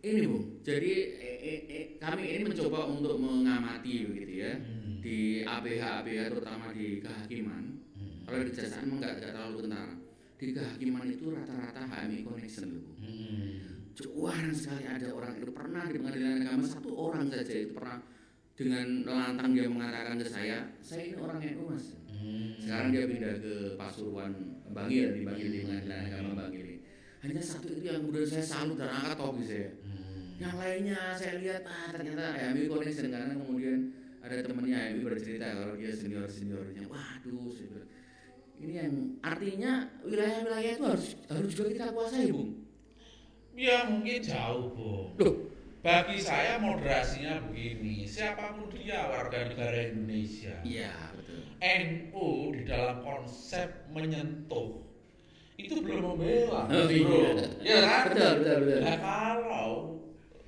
ini 0.00 0.26
bu 0.26 0.38
jadi 0.60 0.92
eh, 1.16 1.38
eh, 1.40 1.60
eh, 1.70 1.84
kami 1.96 2.22
ini 2.26 2.42
mencoba 2.44 2.84
untuk 2.84 3.16
mengamati 3.16 4.04
begitu 4.04 4.34
ya 4.42 4.52
Hmm. 4.60 4.83
Di 5.04 5.44
APH 5.44 5.82
APH 6.00 6.20
terutama 6.32 6.72
di 6.72 6.98
kehakiman 6.98 7.64
Hmm. 7.94 8.24
kalau 8.24 8.40
di 8.40 8.50
kejaksaan 8.50 8.88
emang 8.88 8.98
nggak 8.98 9.12
nggak 9.14 9.30
terlalu 9.30 9.56
kentara 9.62 9.94
di 10.34 10.46
kehakiman 10.50 11.06
itu 11.06 11.24
rata-rata 11.30 11.80
HMI 11.84 12.18
connection 12.24 12.66
loh. 12.72 12.84
Hmm. 12.98 13.52
jarang 13.94 14.50
sekali 14.50 14.84
ada 14.84 15.08
orang 15.12 15.32
itu 15.38 15.52
pernah 15.52 15.84
di 15.86 15.96
pengadilan 16.00 16.42
agama 16.42 16.64
satu 16.66 16.90
orang 16.90 17.28
saja 17.28 17.54
itu 17.54 17.70
pernah 17.70 18.00
dengan 18.54 18.86
lantang 19.04 19.50
dia 19.52 19.66
mengatakan 19.68 20.14
ke 20.16 20.26
saya 20.26 20.58
saya 20.80 21.02
ini 21.04 21.16
orang 21.20 21.38
NU 21.44 21.64
mas 21.68 21.86
Hmm. 22.14 22.56
sekarang 22.56 22.88
dia 22.90 23.04
pindah 23.04 23.34
ke 23.36 23.54
Pasuruan 23.76 24.32
Bangil 24.72 25.12
di 25.12 25.22
Bangil 25.22 25.48
di 25.50 25.58
pengadilan 25.62 26.00
agama 26.08 26.30
Bangil 26.40 26.66
hanya 27.20 27.42
satu 27.42 27.68
itu 27.68 27.84
yang 27.84 28.00
kemudian 28.00 28.24
saya 28.24 28.44
salut 28.44 28.76
dan 28.76 28.88
angkat 28.88 29.14
topi 29.14 29.44
saya 29.44 29.68
Hmm. 29.84 30.40
yang 30.40 30.54
lainnya 30.56 31.00
saya 31.14 31.34
lihat 31.38 31.62
ah 31.62 31.92
ternyata 31.92 32.24
HMI 32.32 32.64
connection 32.66 33.06
karena 33.12 33.34
kemudian 33.36 33.78
ada 34.24 34.40
temannya 34.40 34.72
HMI 34.72 35.00
bercerita 35.04 35.46
kalau 35.52 35.76
dia 35.76 35.92
senior 35.92 36.24
seniornya 36.24 36.88
waduh 36.88 37.52
bilang, 37.52 37.88
ini 38.56 38.72
yang 38.72 38.92
artinya 39.20 39.72
wilayah-wilayah 40.00 40.72
itu 40.72 40.84
harus 40.88 41.06
harus 41.28 41.50
juga 41.52 41.68
kita 41.68 41.86
kuasai 41.92 42.32
bung. 42.32 42.50
Ya 43.54 43.86
mungkin 43.86 44.18
jauh, 44.18 44.66
Bu. 44.74 45.14
loh. 45.14 45.36
Bagi 45.78 46.16
saya 46.16 46.56
moderasinya 46.56 47.44
begini, 47.46 48.02
siapa 48.02 48.56
pun 48.56 48.72
dia 48.72 49.04
warga 49.04 49.46
negara 49.46 49.92
Indonesia, 49.92 50.56
iya 50.64 50.90
betul. 51.12 51.44
NU 51.60 52.26
di 52.56 52.62
dalam 52.64 53.04
konsep 53.04 53.68
menyentuh. 53.92 54.80
Itu 55.54 55.84
belum 55.84 56.16
membela, 56.18 56.66
Oh, 56.66 56.88
bro. 56.88 56.88
iya. 56.88 57.30
Ya 57.62 57.76
kan? 57.84 58.02
betul 58.10 58.32
betul 58.42 58.56
betul. 58.64 58.80
Nah, 58.80 58.98
kalau 58.98 59.70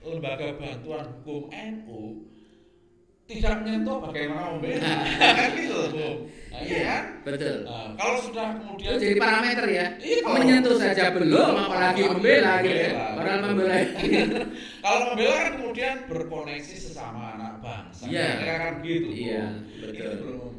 lembaga 0.02 0.48
bantuan 0.56 1.04
hukum 1.20 1.42
NU 1.52 2.00
tidak 3.26 3.52
menyentuh 3.58 3.98
bagaimana 4.00 4.54
membela? 4.54 4.92
gitu 5.52 5.74
loh, 5.74 5.86
Bu. 5.90 6.08
Nah, 6.46 6.60
iya 6.62 6.78
kan? 6.80 7.04
betul 7.20 7.58
Nah, 7.62 7.92
kalau 7.94 8.16
sudah 8.18 8.46
itu 8.48 8.58
kemudian 8.62 8.92
jadi 8.96 9.18
parameter 9.18 9.66
ya 9.68 9.86
Iya, 9.98 10.16
kalau- 10.22 10.36
menyentuh 10.38 10.74
saja 10.74 11.04
belum 11.10 11.52
apalagi 11.58 12.02
membela 12.06 12.52
gitu 12.62 12.72
ya 12.72 12.86
Membela. 12.88 13.06
padahal 13.12 13.40
membela 13.44 13.76
Kalau 14.86 15.00
membela 15.06 15.34
kan 15.36 15.52
kemudian 15.52 15.94
berkoneksi 16.06 16.74
sesama 16.76 17.22
anak 17.34 17.54
bangsa. 17.60 18.02
Iya. 18.06 18.28
Kira 18.38 18.56
kan 18.56 18.74
gitu. 18.80 19.08
Iya, 19.10 19.44
Ini 19.52 19.80
betul. 19.84 20.14
belum 20.16 20.52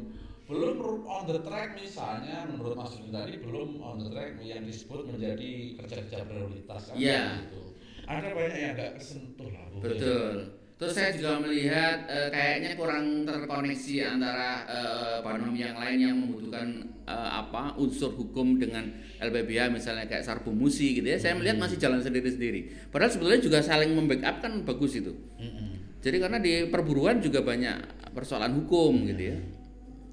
belum 0.48 0.76
on 1.04 1.22
the 1.26 1.38
track 1.40 1.68
misalnya 1.74 2.36
menurut 2.46 2.72
Mas 2.72 2.92
Dudi 2.94 3.10
tadi 3.10 3.32
belum 3.36 3.68
on 3.78 3.96
the 3.98 4.08
track 4.08 4.38
yang 4.38 4.62
disebut 4.62 5.04
menjadi 5.04 5.50
kerja-kerja 5.76 6.18
prioritas 6.22 6.82
kan 6.84 6.94
Iya. 6.94 7.20
gitu. 7.42 7.62
Ada 8.04 8.28
banyak 8.30 8.56
yang 8.56 8.72
nggak 8.74 8.92
kesentuh 8.94 9.48
lah 9.50 9.64
Bu. 9.68 9.76
Betul. 9.82 10.36
Terus 10.78 10.94
saya 10.94 11.10
juga 11.10 11.42
melihat 11.42 12.06
eh, 12.06 12.30
kayaknya 12.30 12.78
kurang 12.78 13.26
terkoneksi 13.26 13.94
antara 14.14 14.62
eh, 14.62 15.18
ekonomi 15.18 15.58
yang 15.58 15.74
lain 15.74 15.98
yang 15.98 16.14
membutuhkan 16.22 16.86
eh, 17.02 17.30
apa 17.34 17.74
unsur 17.74 18.14
hukum 18.14 18.62
dengan 18.62 18.86
LPBH 19.18 19.74
misalnya 19.74 20.06
kayak 20.06 20.22
Sarbu 20.22 20.54
Musi 20.54 20.94
gitu 20.94 21.10
ya. 21.10 21.18
Saya 21.18 21.34
melihat 21.34 21.58
masih 21.58 21.82
jalan 21.82 21.98
sendiri-sendiri. 21.98 22.94
Padahal 22.94 23.10
sebetulnya 23.10 23.42
juga 23.42 23.58
saling 23.58 23.90
membackup 23.90 24.38
kan 24.38 24.62
bagus 24.62 25.02
itu. 25.02 25.10
Mm-mm. 25.42 25.98
Jadi 25.98 26.16
karena 26.22 26.38
di 26.38 26.70
perburuan 26.70 27.18
juga 27.18 27.42
banyak 27.42 28.14
persoalan 28.14 28.54
hukum 28.62 29.02
gitu 29.10 29.34
ya. 29.34 29.36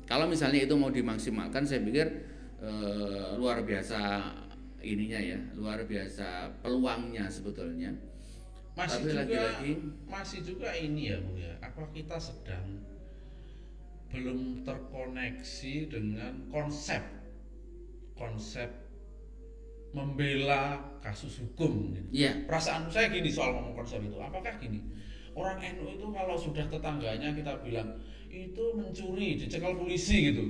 Kalau 0.10 0.26
misalnya 0.26 0.66
itu 0.66 0.74
mau 0.74 0.90
dimaksimalkan, 0.90 1.62
saya 1.62 1.86
pikir 1.86 2.10
eh, 2.58 3.28
luar 3.38 3.62
biasa 3.62 4.34
ininya 4.82 5.22
ya, 5.22 5.38
luar 5.54 5.86
biasa 5.86 6.58
peluangnya 6.66 7.30
sebetulnya. 7.30 7.94
Masih 8.76 9.02
Tapi 9.02 9.08
juga 9.08 9.20
lagi-lagi- 9.24 9.82
masih 10.06 10.40
juga 10.44 10.70
ini 10.76 11.02
ya 11.12 11.18
Bu 11.24 11.32
ya. 11.40 11.54
Apa 11.64 11.84
kita 11.96 12.20
sedang 12.20 12.84
belum 14.12 14.64
terkoneksi 14.64 15.76
dengan 15.92 16.34
konsep 16.52 17.04
konsep 18.16 18.68
membela 19.96 20.80
kasus 21.00 21.40
hukum 21.40 21.96
gitu. 21.96 22.28
Iya, 22.28 22.44
perasaan 22.48 22.92
saya 22.92 23.12
gini 23.12 23.32
soal 23.32 23.56
ngomong 23.56 23.76
konsep 23.80 24.04
itu 24.04 24.16
apakah 24.20 24.56
gini 24.60 24.84
orang 25.36 25.60
NU 25.76 26.00
itu 26.00 26.06
kalau 26.16 26.36
sudah 26.40 26.68
tetangganya 26.68 27.36
kita 27.36 27.60
bilang 27.64 28.00
itu 28.32 28.64
mencuri 28.76 29.40
dicekal 29.40 29.76
polisi 29.76 30.32
gitu 30.32 30.44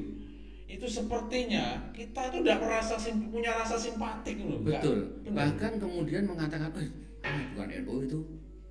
itu 0.66 0.86
sepertinya 0.90 1.94
kita 1.94 2.34
itu 2.34 2.38
udah 2.42 2.58
merasa 2.58 2.98
punya 3.30 3.54
rasa 3.54 3.78
simpatik 3.78 4.42
loh 4.42 4.62
betul. 4.66 5.22
benar. 5.22 5.54
Bahkan 5.54 5.72
kemudian 5.78 6.26
mengatakan, 6.26 6.74
eh, 6.82 6.90
bukan 7.54 7.68
NU 7.84 7.96
itu. 8.06 8.20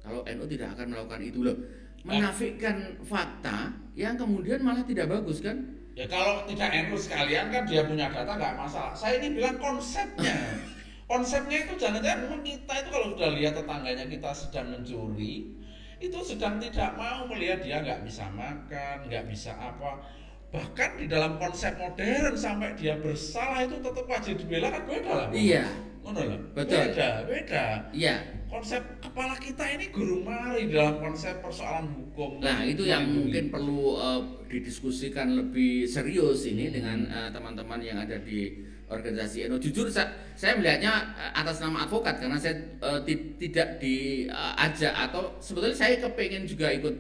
Kalau 0.05 0.21
NU 0.25 0.45
tidak 0.49 0.69
akan 0.79 0.87
melakukan 0.93 1.21
itu 1.25 1.41
loh. 1.43 1.57
Menafikan 2.05 3.01
fakta 3.01 3.73
yang 3.97 4.21
kemudian 4.21 4.61
malah 4.61 4.85
tidak 4.85 5.09
bagus 5.09 5.41
kan? 5.41 5.85
ya 5.95 6.07
kalau 6.11 6.43
tidak 6.51 6.71
NU 6.75 6.99
sekalian 6.99 7.55
kan 7.55 7.63
dia 7.71 7.87
punya 7.87 8.11
data 8.11 8.35
nggak 8.35 8.55
masalah 8.59 8.93
saya 8.93 9.23
ini 9.23 9.39
bilang 9.39 9.57
konsepnya 9.63 10.35
konsepnya 11.11 11.71
itu 11.71 11.73
jangan-jangan 11.79 12.19
memang 12.27 12.43
kita 12.43 12.75
itu 12.83 12.89
kalau 12.91 13.07
sudah 13.15 13.31
lihat 13.39 13.55
tetangganya 13.55 14.05
kita 14.11 14.31
sedang 14.35 14.67
mencuri 14.75 15.55
itu 16.03 16.19
sedang 16.27 16.59
tidak 16.59 16.99
mau 16.99 17.31
melihat 17.31 17.63
dia 17.63 17.79
nggak 17.79 18.03
bisa 18.03 18.27
makan 18.35 18.97
nggak 19.07 19.25
bisa 19.31 19.55
apa 19.55 20.03
bahkan 20.51 20.99
di 20.99 21.07
dalam 21.07 21.39
konsep 21.39 21.75
modern 21.79 22.35
sampai 22.35 22.75
dia 22.75 22.99
bersalah 22.99 23.63
itu 23.63 23.79
tetap 23.79 24.07
wajib 24.07 24.39
dibela 24.39 24.71
kan 24.71 24.87
beda 24.87 25.11
lah. 25.11 25.29
Iya, 25.35 25.67
lah. 26.07 26.39
Betul. 26.55 26.95
beda 26.95 27.09
beda 27.27 27.65
iya. 27.91 28.15
Konsep 28.55 28.83
kepala 29.03 29.35
kita 29.37 29.67
ini 29.67 29.91
gurung 29.91 30.23
mari 30.23 30.71
dalam 30.71 31.03
konsep 31.03 31.43
persoalan 31.43 31.91
hukum 31.91 32.39
Nah 32.39 32.63
itu 32.63 32.87
yang 32.87 33.03
mungkin 33.05 33.51
perlu 33.51 33.99
eh, 33.99 34.21
didiskusikan 34.47 35.35
lebih 35.35 35.85
serius 35.85 36.47
ini 36.47 36.71
dengan 36.71 37.03
eh, 37.05 37.29
teman-teman 37.29 37.83
yang 37.83 37.99
ada 37.99 38.15
di 38.17 38.55
organisasi 38.85 39.49
NU. 39.49 39.59
Jujur 39.59 39.89
sa- 39.89 40.07
saya 40.33 40.55
melihatnya 40.55 40.93
eh, 41.13 41.33
atas 41.35 41.59
nama 41.59 41.83
advokat 41.83 42.15
karena 42.17 42.39
saya 42.39 42.55
ti- 43.03 43.35
tidak 43.37 43.83
diajak 43.83 44.95
atau 44.95 45.35
sebetulnya 45.39 45.75
saya 45.75 45.99
kepengen 45.99 46.47
juga 46.47 46.71
ikut 46.71 46.95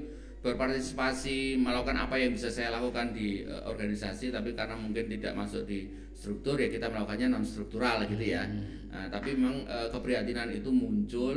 berpartisipasi 0.44 1.56
melakukan 1.56 1.96
apa 2.04 2.20
yang 2.20 2.36
bisa 2.36 2.52
saya 2.52 2.76
lakukan 2.76 3.16
di 3.16 3.48
eh, 3.48 3.62
organisasi 3.64 4.28
tapi 4.28 4.52
karena 4.52 4.76
mungkin 4.76 5.08
tidak 5.08 5.32
masuk 5.32 5.64
di 5.64 5.88
struktur 6.12 6.60
ya 6.60 6.68
kita 6.68 6.92
melakukannya 6.92 7.32
non 7.32 7.44
struktural 7.44 8.04
gitu 8.04 8.20
ya. 8.20 8.44
Nah, 8.92 9.08
tapi 9.08 9.32
memang 9.32 9.64
eh, 9.64 9.88
keprihatinan 9.88 10.52
itu 10.52 10.68
muncul 10.68 11.36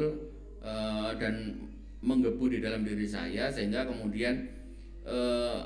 eh, 0.59 1.11
dan 1.15 1.63
menggebu 2.03 2.51
di 2.51 2.59
dalam 2.59 2.83
diri 2.83 3.07
saya 3.07 3.47
sehingga 3.47 3.87
kemudian 3.87 4.43
eh, 5.07 5.61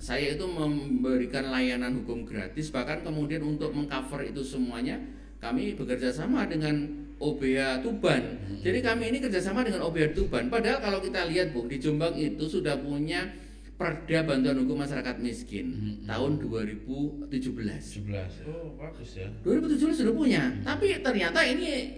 saya 0.00 0.32
itu 0.32 0.48
memberikan 0.48 1.52
layanan 1.52 2.00
hukum 2.00 2.24
gratis 2.24 2.72
bahkan 2.72 3.04
kemudian 3.04 3.44
untuk 3.44 3.76
mengcover 3.76 4.24
itu 4.24 4.40
semuanya 4.40 4.96
kami 5.36 5.76
bekerja 5.76 6.08
sama 6.08 6.48
dengan 6.48 6.88
OBH 7.20 7.84
Tuban. 7.84 8.22
Jadi 8.60 8.78
kami 8.80 9.04
ini 9.08 9.18
kerjasama 9.20 9.60
dengan 9.60 9.84
OBH 9.84 10.12
Tuban. 10.12 10.48
Padahal 10.48 10.80
kalau 10.80 10.98
kita 10.98 11.28
lihat 11.28 11.52
bu 11.52 11.68
di 11.68 11.76
Jombang 11.76 12.16
itu 12.16 12.48
sudah 12.48 12.76
punya 12.76 13.28
Perda 13.76 14.24
Bantuan 14.24 14.60
Hukum 14.60 14.76
Masyarakat 14.76 15.16
Miskin 15.16 15.66
Hmm. 15.72 15.94
tahun 16.04 16.36
2017. 16.36 17.80
17. 17.96 18.44
Oh, 18.44 18.76
bagus 18.76 19.16
ya. 19.16 19.28
2017 19.40 19.96
sudah 19.96 20.12
punya, 20.12 20.42
Hmm. 20.42 20.60
tapi 20.60 21.00
ternyata 21.00 21.40
ini 21.40 21.88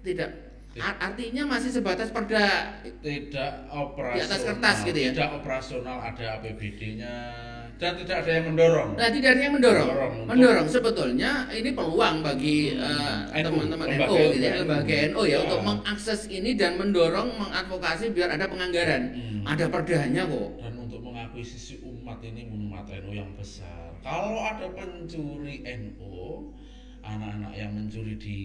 tidak 0.00 0.28
ar- 0.76 1.00
artinya 1.00 1.48
masih 1.48 1.72
sebatas 1.72 2.12
perda 2.12 2.76
Tidak 3.00 3.52
operasional. 3.72 4.16
Di 4.16 4.20
atas 4.22 4.40
kertas 4.44 4.76
gitu 4.84 4.98
ya? 5.00 5.10
Tidak 5.16 5.30
operasional, 5.34 5.96
ada 6.00 6.24
APBD-nya 6.36 7.14
dan 7.80 7.96
tidak 7.96 8.16
ada 8.20 8.30
yang 8.30 8.46
mendorong. 8.46 8.90
Nah, 8.92 9.08
tidak 9.08 9.30
ada 9.32 9.40
yang 9.40 9.54
mendorong. 9.56 9.88
Mendorong 9.88 10.28
Mendorong 10.28 10.68
sebetulnya 10.68 11.30
ini 11.50 11.70
peluang 11.72 12.16
bagi 12.20 12.76
Hmm, 12.76 13.32
eh, 13.32 13.40
NU, 13.40 13.46
teman-teman 13.56 13.86
lembaga 13.88 14.12
NU 14.12 14.30
gitu 14.30 14.38
ya, 14.38 14.50
NU. 14.52 14.58
lembaga 14.62 14.94
NU 15.08 15.22
ya 15.22 15.30
Ya. 15.30 15.38
untuk 15.42 15.60
mengakses 15.64 16.20
ini 16.28 16.50
dan 16.54 16.72
mendorong 16.76 17.28
mengadvokasi 17.34 18.04
biar 18.12 18.28
ada 18.30 18.46
penganggaran. 18.46 19.02
Hmm. 19.16 19.42
Ada 19.48 19.64
perdanya 19.66 20.22
kok. 20.24 20.50
dan 20.60 20.74
untuk 20.76 21.00
mengakuisisi 21.00 21.80
umat 21.80 22.20
ini 22.20 22.42
umat 22.46 22.84
NU 22.86 23.12
yang 23.16 23.32
besar. 23.34 23.96
Kalau 24.00 24.36
ada 24.38 24.68
pencuri 24.70 25.64
NU, 25.64 26.52
anak-anak 27.00 27.52
yang 27.54 27.72
mencuri 27.72 28.14
di 28.16 28.38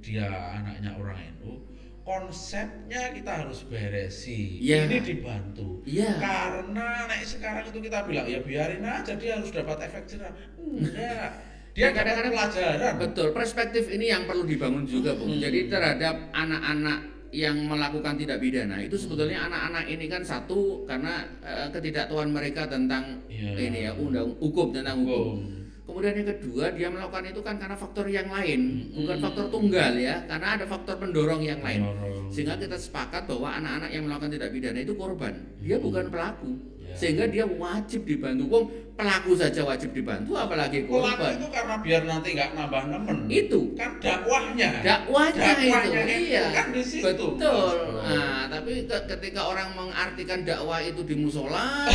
dia 0.00 0.28
anaknya 0.56 0.96
orang 0.96 1.20
NU, 1.36 1.60
konsepnya 2.08 3.12
kita 3.12 3.44
harus 3.44 3.68
beresi. 3.68 4.64
Iya. 4.64 4.88
Ini 4.88 4.98
dibantu. 5.04 5.84
Iya. 5.84 6.16
Karena 6.16 7.04
nek 7.04 7.20
sekarang 7.28 7.68
itu 7.68 7.78
kita 7.84 8.08
bilang 8.08 8.24
ya 8.24 8.40
biarin 8.40 8.80
aja 8.80 9.12
dia 9.12 9.36
harus 9.36 9.52
dapat 9.52 9.76
efek 9.84 10.08
jerah. 10.08 10.32
Enggak. 10.56 11.30
Dia 11.76 11.94
Ya, 11.94 11.94
kadang-kadang 11.94 12.34
pelajaran. 12.34 12.92
Betul, 12.98 13.28
perspektif 13.30 13.86
ini 13.86 14.10
yang 14.10 14.26
perlu 14.26 14.42
dibangun 14.42 14.82
juga, 14.82 15.14
Bung. 15.14 15.30
Hmm. 15.30 15.38
Jadi 15.38 15.70
terhadap 15.70 16.16
anak-anak 16.34 16.98
yang 17.30 17.54
melakukan 17.68 18.16
tidak 18.16 18.40
pidana 18.40 18.80
itu 18.80 18.96
sebetulnya 18.96 19.46
anak-anak 19.46 19.84
ini 19.86 20.08
kan 20.08 20.24
satu 20.24 20.88
karena 20.88 21.28
eh, 21.44 21.68
ketidaktahuan 21.70 22.32
mereka 22.32 22.64
tentang 22.66 23.20
Iya. 23.28 23.68
ini 23.68 23.78
ya 23.84 23.92
undang 23.94 24.32
hukum 24.40 24.72
tentang 24.72 25.04
hukum. 25.04 25.44
Hukum. 25.44 25.67
Kemudian 25.88 26.20
yang 26.20 26.28
kedua 26.36 26.68
dia 26.76 26.92
melakukan 26.92 27.32
itu 27.32 27.40
kan 27.40 27.56
karena 27.56 27.72
faktor 27.72 28.12
yang 28.12 28.28
lain, 28.28 28.92
bukan 28.92 29.16
Hmm. 29.16 29.24
faktor 29.24 29.46
tunggal 29.48 29.92
ya, 29.96 30.20
karena 30.28 30.48
ada 30.60 30.64
faktor 30.68 31.00
pendorong 31.00 31.40
yang 31.40 31.64
lain. 31.64 31.80
Sehingga 32.28 32.60
kita 32.60 32.76
sepakat 32.76 33.24
bahwa 33.24 33.56
anak-anak 33.56 33.90
yang 33.96 34.04
melakukan 34.04 34.36
tidak 34.36 34.52
pidana 34.52 34.84
itu 34.84 34.92
korban, 34.92 35.32
dia 35.64 35.80
bukan 35.80 36.12
pelaku. 36.12 36.50
Ya. 36.88 36.94
Sehingga 36.96 37.28
dia 37.28 37.44
wajib 37.44 38.02
dibantu. 38.02 38.48
Wong 38.48 38.64
pelaku 38.96 39.30
saja 39.32 39.62
wajib 39.62 39.92
dibantu, 39.92 40.34
apalagi 40.34 40.82
Pelaku 40.82 41.04
korban. 41.06 41.36
itu 41.36 41.46
karena 41.48 41.74
biar 41.78 42.02
nanti 42.02 42.28
nggak 42.32 42.50
nambah 42.50 42.82
nemen. 42.88 43.18
Itu 43.28 43.60
kan 43.76 44.00
dakwahnya. 44.00 44.70
dakwahnya, 44.80 45.52
Dakwahnya 45.54 45.86
itu, 45.86 45.94
itu 45.94 46.16
iya 46.26 46.44
kan 46.50 46.66
di 46.72 46.82
situ. 46.82 47.04
betul 47.04 47.76
nah 47.98 48.48
tapi 48.48 48.88
ke- 48.88 49.04
ketika 49.06 49.44
orang 49.44 49.76
mengartikan 49.76 50.40
dakwah 50.42 50.80
itu 50.80 51.04
di 51.04 51.14
musola 51.14 51.84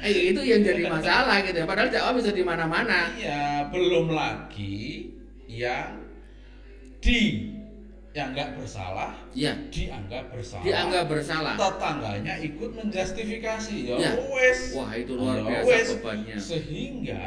eh, 0.00 0.30
itu 0.30 0.40
yang 0.40 0.62
jadi 0.62 0.82
masalah 0.86 1.42
gitu 1.42 1.58
ya 1.58 1.66
padahal 1.66 1.90
dakwah 1.90 2.12
bisa 2.14 2.30
di 2.30 2.40
mana-mana 2.40 3.10
Iya, 3.14 3.66
belum 3.68 4.06
lagi 4.08 5.10
yang 5.44 5.98
di 6.98 7.51
yang 8.12 8.36
nggak 8.36 8.60
bersalah 8.60 9.16
ya 9.32 9.56
dianggap 9.72 10.28
bersalah. 10.28 10.64
dianggap 10.64 11.04
bersalah 11.08 11.54
Tetangganya 11.56 12.34
ikut 12.40 12.70
menjustifikasi 12.76 13.76
ya, 13.88 13.96
Ya. 13.96 14.10
wes. 14.28 14.76
wah 14.76 14.92
itu 14.92 15.12
luar 15.16 15.40
Ya 15.40 15.44
biasa 15.64 15.68
wes. 15.68 15.86
bebannya 15.96 16.36
Sehingga 16.36 17.24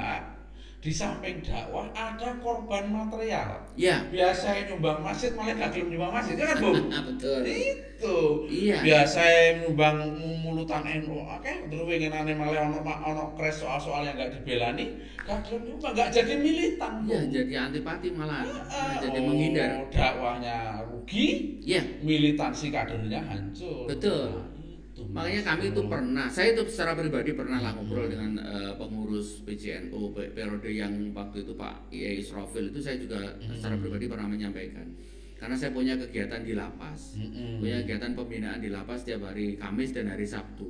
di 0.85 0.93
samping 0.93 1.41
dakwah 1.41 1.89
ada 1.91 2.37
korban 2.37 2.85
material. 2.85 3.57
ya 3.73 4.05
Biasa 4.05 4.69
nyumbang 4.69 5.01
masjid 5.01 5.33
malah 5.33 5.57
gak 5.57 5.73
gelem 5.73 5.89
nyumbang 5.89 6.13
masjid 6.13 6.37
kan, 6.37 6.61
Bu? 6.61 6.69
betul 7.09 7.41
itu 7.41 8.17
Iya. 8.45 8.77
biasa 8.85 9.21
nyumbang 9.59 9.97
mulutan 10.45 10.85
NU 11.01 11.17
oke 11.17 11.49
terus 11.65 11.83
pengenane 11.83 12.37
malah 12.37 12.69
ono 12.69 12.79
ono 12.85 13.23
kres 13.33 13.65
soal-soal 13.65 14.05
yang 14.05 14.13
gak 14.13 14.37
dibelani 14.37 14.93
gak 15.17 15.41
gelem 15.41 15.73
nyumbang 15.73 15.91
gak 15.97 16.09
jadi 16.13 16.33
militan 16.37 16.91
Bu. 17.01 17.09
ya 17.09 17.21
jadi 17.33 17.53
antipati 17.65 18.07
malah 18.13 18.45
Ah, 18.45 18.53
Nah, 18.69 19.01
jadi 19.01 19.17
oh, 19.17 19.23
menghindar 19.25 19.69
dakwahnya 19.89 20.57
rugi 20.85 21.27
ya 21.65 21.81
militansi 21.99 22.69
kadernya 22.69 23.25
hancur 23.25 23.89
Betul. 23.89 24.29
Nah, 24.29 24.54
Makanya 24.95 25.43
kami 25.43 25.75
itu 25.75 25.81
pernah, 25.91 26.31
saya 26.31 26.55
itu 26.55 26.63
secara 26.71 26.95
pribadi 26.95 27.35
pernah 27.35 27.59
lah 27.59 27.75
ngobrol 27.75 28.07
dengan 28.07 28.39
eh, 28.39 28.71
pengurus 28.79 29.43
PCNU 29.43 30.15
pe- 30.15 30.31
periode 30.31 30.71
yang 30.71 30.91
waktu 31.11 31.43
itu 31.43 31.51
Pak 31.51 31.91
Iai 31.91 32.23
Israfil 32.23 32.71
itu 32.71 32.79
saya 32.79 32.95
juga 32.95 33.35
secara 33.51 33.75
pribadi 33.75 34.07
pernah 34.07 34.31
menyampaikan. 34.31 34.87
Karena 35.35 35.51
saya 35.51 35.75
punya 35.75 35.99
kegiatan 35.99 36.47
di 36.47 36.55
lapas, 36.55 37.19
Mm-mm. 37.19 37.59
punya 37.59 37.83
kegiatan 37.83 38.15
pembinaan 38.15 38.63
di 38.63 38.71
lapas 38.71 39.03
tiap 39.03 39.27
hari 39.27 39.59
Kamis 39.59 39.91
dan 39.91 40.07
hari 40.07 40.23
Sabtu. 40.23 40.63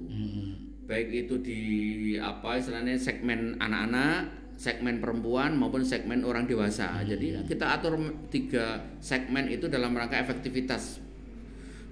Baik 0.90 1.30
itu 1.30 1.38
di 1.38 1.62
apa 2.18 2.58
istilahnya 2.58 2.98
segmen 2.98 3.62
anak-anak, 3.62 4.26
segmen 4.58 4.98
perempuan 4.98 5.54
maupun 5.54 5.86
segmen 5.86 6.26
orang 6.26 6.50
dewasa. 6.50 6.98
Jadi 7.06 7.46
kita 7.46 7.78
atur 7.78 7.94
tiga 8.34 8.82
segmen 8.98 9.54
itu 9.54 9.70
dalam 9.70 9.94
rangka 9.94 10.18
efektivitas 10.18 11.05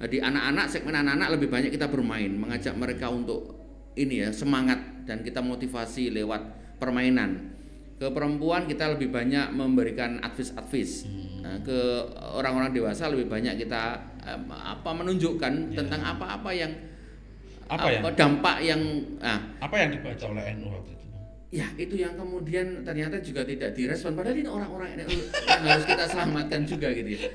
di 0.08 0.20
anak-anak 0.20 0.66
segmen 0.68 0.96
anak-anak 0.96 1.40
lebih 1.40 1.48
banyak 1.48 1.72
kita 1.72 1.88
bermain, 1.88 2.32
mengajak 2.34 2.76
mereka 2.76 3.08
untuk 3.08 3.56
ini 3.94 4.26
ya 4.26 4.30
semangat 4.34 5.06
dan 5.06 5.22
kita 5.22 5.40
motivasi 5.40 6.10
lewat 6.12 6.42
permainan. 6.82 7.54
Ke 8.02 8.10
perempuan 8.10 8.66
kita 8.66 8.98
lebih 8.98 9.14
banyak 9.14 9.54
memberikan 9.54 10.20
advis-advis. 10.20 11.08
Nah, 11.40 11.62
ke 11.62 11.78
orang-orang 12.36 12.74
dewasa 12.74 13.08
lebih 13.08 13.30
banyak 13.30 13.64
kita 13.64 14.02
apa 14.50 14.90
menunjukkan 14.92 15.78
tentang 15.78 16.02
apa-apa 16.02 16.52
yang 16.52 16.72
Apa 17.64 17.88
yang- 17.90 18.04
dampak 18.14 18.58
yang 18.60 18.82
ah 19.24 19.40
apa 19.64 19.76
yang 19.80 19.90
dibaca 19.96 20.26
oleh 20.36 20.44
NU 20.60 20.68
waktu 20.68 20.92
itu? 20.94 21.08
Ya 21.54 21.70
itu 21.78 22.02
yang 22.02 22.18
kemudian 22.18 22.82
ternyata 22.82 23.22
juga 23.22 23.46
tidak 23.46 23.78
direspon. 23.78 24.18
Padahal 24.18 24.42
ini 24.42 24.50
orang-orang 24.50 24.98
yang 24.98 25.06
harus 25.46 25.86
kita 25.86 26.10
selamatkan 26.10 26.66
juga 26.66 26.90
gitu 26.90 27.14
ya. 27.14 27.30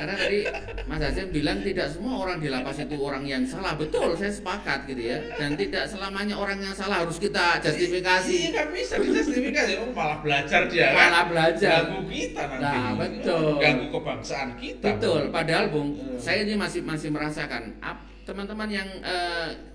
Karena 0.00 0.16
tadi 0.16 0.48
Mas 0.88 1.04
Hasim 1.04 1.28
bilang 1.28 1.60
tidak 1.60 1.92
semua 1.92 2.24
orang 2.24 2.40
di 2.40 2.48
lapas 2.48 2.80
itu 2.80 2.96
orang 2.96 3.20
yang 3.28 3.44
salah. 3.44 3.76
Betul 3.76 4.16
saya 4.16 4.32
sepakat 4.32 4.88
gitu 4.88 5.12
ya. 5.12 5.20
Dan 5.36 5.60
tidak 5.60 5.84
selamanya 5.92 6.40
orang 6.40 6.56
yang 6.56 6.72
salah 6.72 7.04
harus 7.04 7.20
kita 7.20 7.60
Iya 7.60 7.68
justifikasi 7.68 8.36
kan 8.56 8.66
bisa 8.72 8.96
dijustifikasi. 8.96 9.72
Oh, 9.84 9.92
malah 9.92 10.24
belajar 10.24 10.64
dia 10.64 10.86
kan? 10.88 10.96
Malah 10.96 11.24
belajar. 11.28 11.78
Ganggu 11.84 12.00
kita 12.08 12.42
nanti. 12.48 12.64
Nah, 12.64 12.90
betul. 12.96 13.44
ganggu 13.60 13.86
kebangsaan 13.92 14.48
kita. 14.56 14.84
Betul, 14.96 15.22
padahal 15.28 15.68
Bung, 15.68 15.88
Hmm. 16.00 16.16
saya 16.16 16.48
ini 16.48 16.56
masih 16.56 16.80
masih 16.80 17.12
merasakan 17.12 17.76
teman-teman 18.24 18.72
yang 18.72 18.88
eh, 19.04 19.69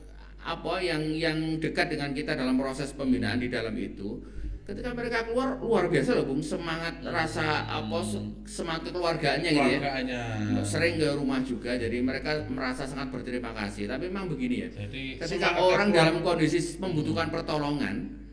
apa 0.45 0.77
yang 0.77 1.01
yang 1.17 1.58
dekat 1.58 1.89
dengan 1.89 2.13
kita 2.13 2.38
dalam 2.38 2.53
proses 2.55 2.93
pembinaan 2.93 3.41
di 3.41 3.49
dalam 3.49 3.73
itu, 3.73 4.21
ketika 4.62 4.93
mereka 4.93 5.25
keluar 5.25 5.58
luar 5.58 5.89
biasa 5.89 6.21
loh 6.21 6.29
Bung, 6.29 6.45
semangat 6.45 7.01
rasa 7.01 7.65
apa 7.65 7.97
se- 8.05 8.34
semangat 8.45 8.93
kekeluargaannya 8.93 9.49
gitu 9.49 9.58
ya. 9.58 9.79
keluarganya 9.81 10.21
Sering 10.62 11.01
ke 11.01 11.08
rumah 11.17 11.41
juga, 11.41 11.73
jadi 11.73 11.97
mereka 12.01 12.45
merasa 12.45 12.86
sangat 12.86 13.10
berterima 13.10 13.58
kasih. 13.58 13.89
Tapi 13.89 14.05
memang 14.10 14.29
begini 14.29 14.65
ya, 14.65 14.69
jadi 14.86 15.17
ketika 15.17 15.58
orang 15.58 15.89
dalam 15.89 16.21
kondisi 16.21 16.62
membutuhkan 16.77 17.34
pertolongan 17.34 18.24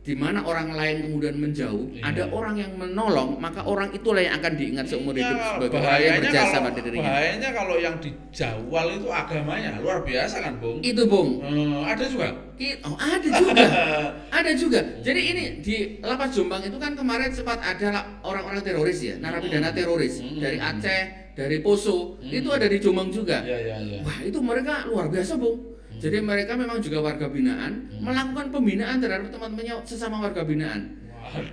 di 0.00 0.16
mana 0.16 0.40
orang 0.40 0.72
lain 0.72 0.96
kemudian 1.04 1.36
menjauh, 1.36 1.92
Iya. 1.92 2.02
ada 2.02 2.22
orang 2.30 2.56
yang 2.56 2.72
menolong, 2.72 3.36
maka 3.36 3.60
orang 3.62 3.92
itulah 3.92 4.16
yang 4.18 4.32
akan 4.34 4.56
diingat 4.56 4.88
seumur 4.88 5.12
Iya, 5.12 5.28
hidup 5.28 5.38
sebagai 5.44 5.76
orang 5.76 6.00
yang 6.00 6.14
berjasa 6.18 6.40
kalau, 6.50 6.64
pada 6.64 6.80
dirinya. 6.80 7.04
bahayanya 7.06 7.50
kalau 7.52 7.76
yang 7.76 7.94
dijawal 8.00 8.86
itu 8.90 9.08
agamanya 9.12 9.70
luar 9.76 9.98
biasa 10.00 10.36
kan 10.40 10.54
bung 10.56 10.80
Itu 10.80 11.02
Bung. 11.04 11.30
Hmm, 11.38 11.84
ada 11.84 12.00
juga 12.02 12.28
I- 12.56 12.76
Oh, 12.82 12.92
ada 12.92 13.24
juga. 13.30 13.52
ada 14.38 14.50
juga. 14.52 14.80
Jadi 15.00 15.20
ini 15.22 15.42
di 15.60 15.76
Lapas 15.98 16.28
Jombang 16.30 16.60
itu 16.60 16.76
kan 16.76 16.92
kemarin 16.92 17.28
sempat 17.30 17.56
ada 17.58 17.88
orang-orang 18.20 18.60
teroris 18.60 19.00
ya, 19.00 19.16
narapidana 19.16 19.68
teroris 19.70 20.20
Hmm. 20.20 20.36
dari 20.38 20.56
Aceh, 20.56 21.02
dari 21.32 21.60
Poso, 21.60 22.16
Hmm. 22.16 22.28
itu 22.30 22.48
ada 22.48 22.64
di 22.64 22.76
Jombang 22.76 23.08
juga. 23.08 23.40
ya 23.42 23.56
ya 23.58 23.76
ya 23.78 24.00
Wah, 24.00 24.18
itu 24.22 24.36
mereka 24.38 24.84
luar 24.86 25.08
biasa, 25.08 25.36
Bung. 25.36 25.56
Jadi 26.00 26.18
mereka 26.18 26.56
memang 26.56 26.80
juga 26.80 26.98
warga 26.98 27.28
binaan, 27.28 27.92
Hmm. 27.92 28.00
melakukan 28.02 28.48
pembinaan 28.48 28.96
terhadap 28.98 29.28
teman-temannya 29.28 29.84
sesama 29.84 30.16
warga 30.18 30.42
binaan. 30.42 30.96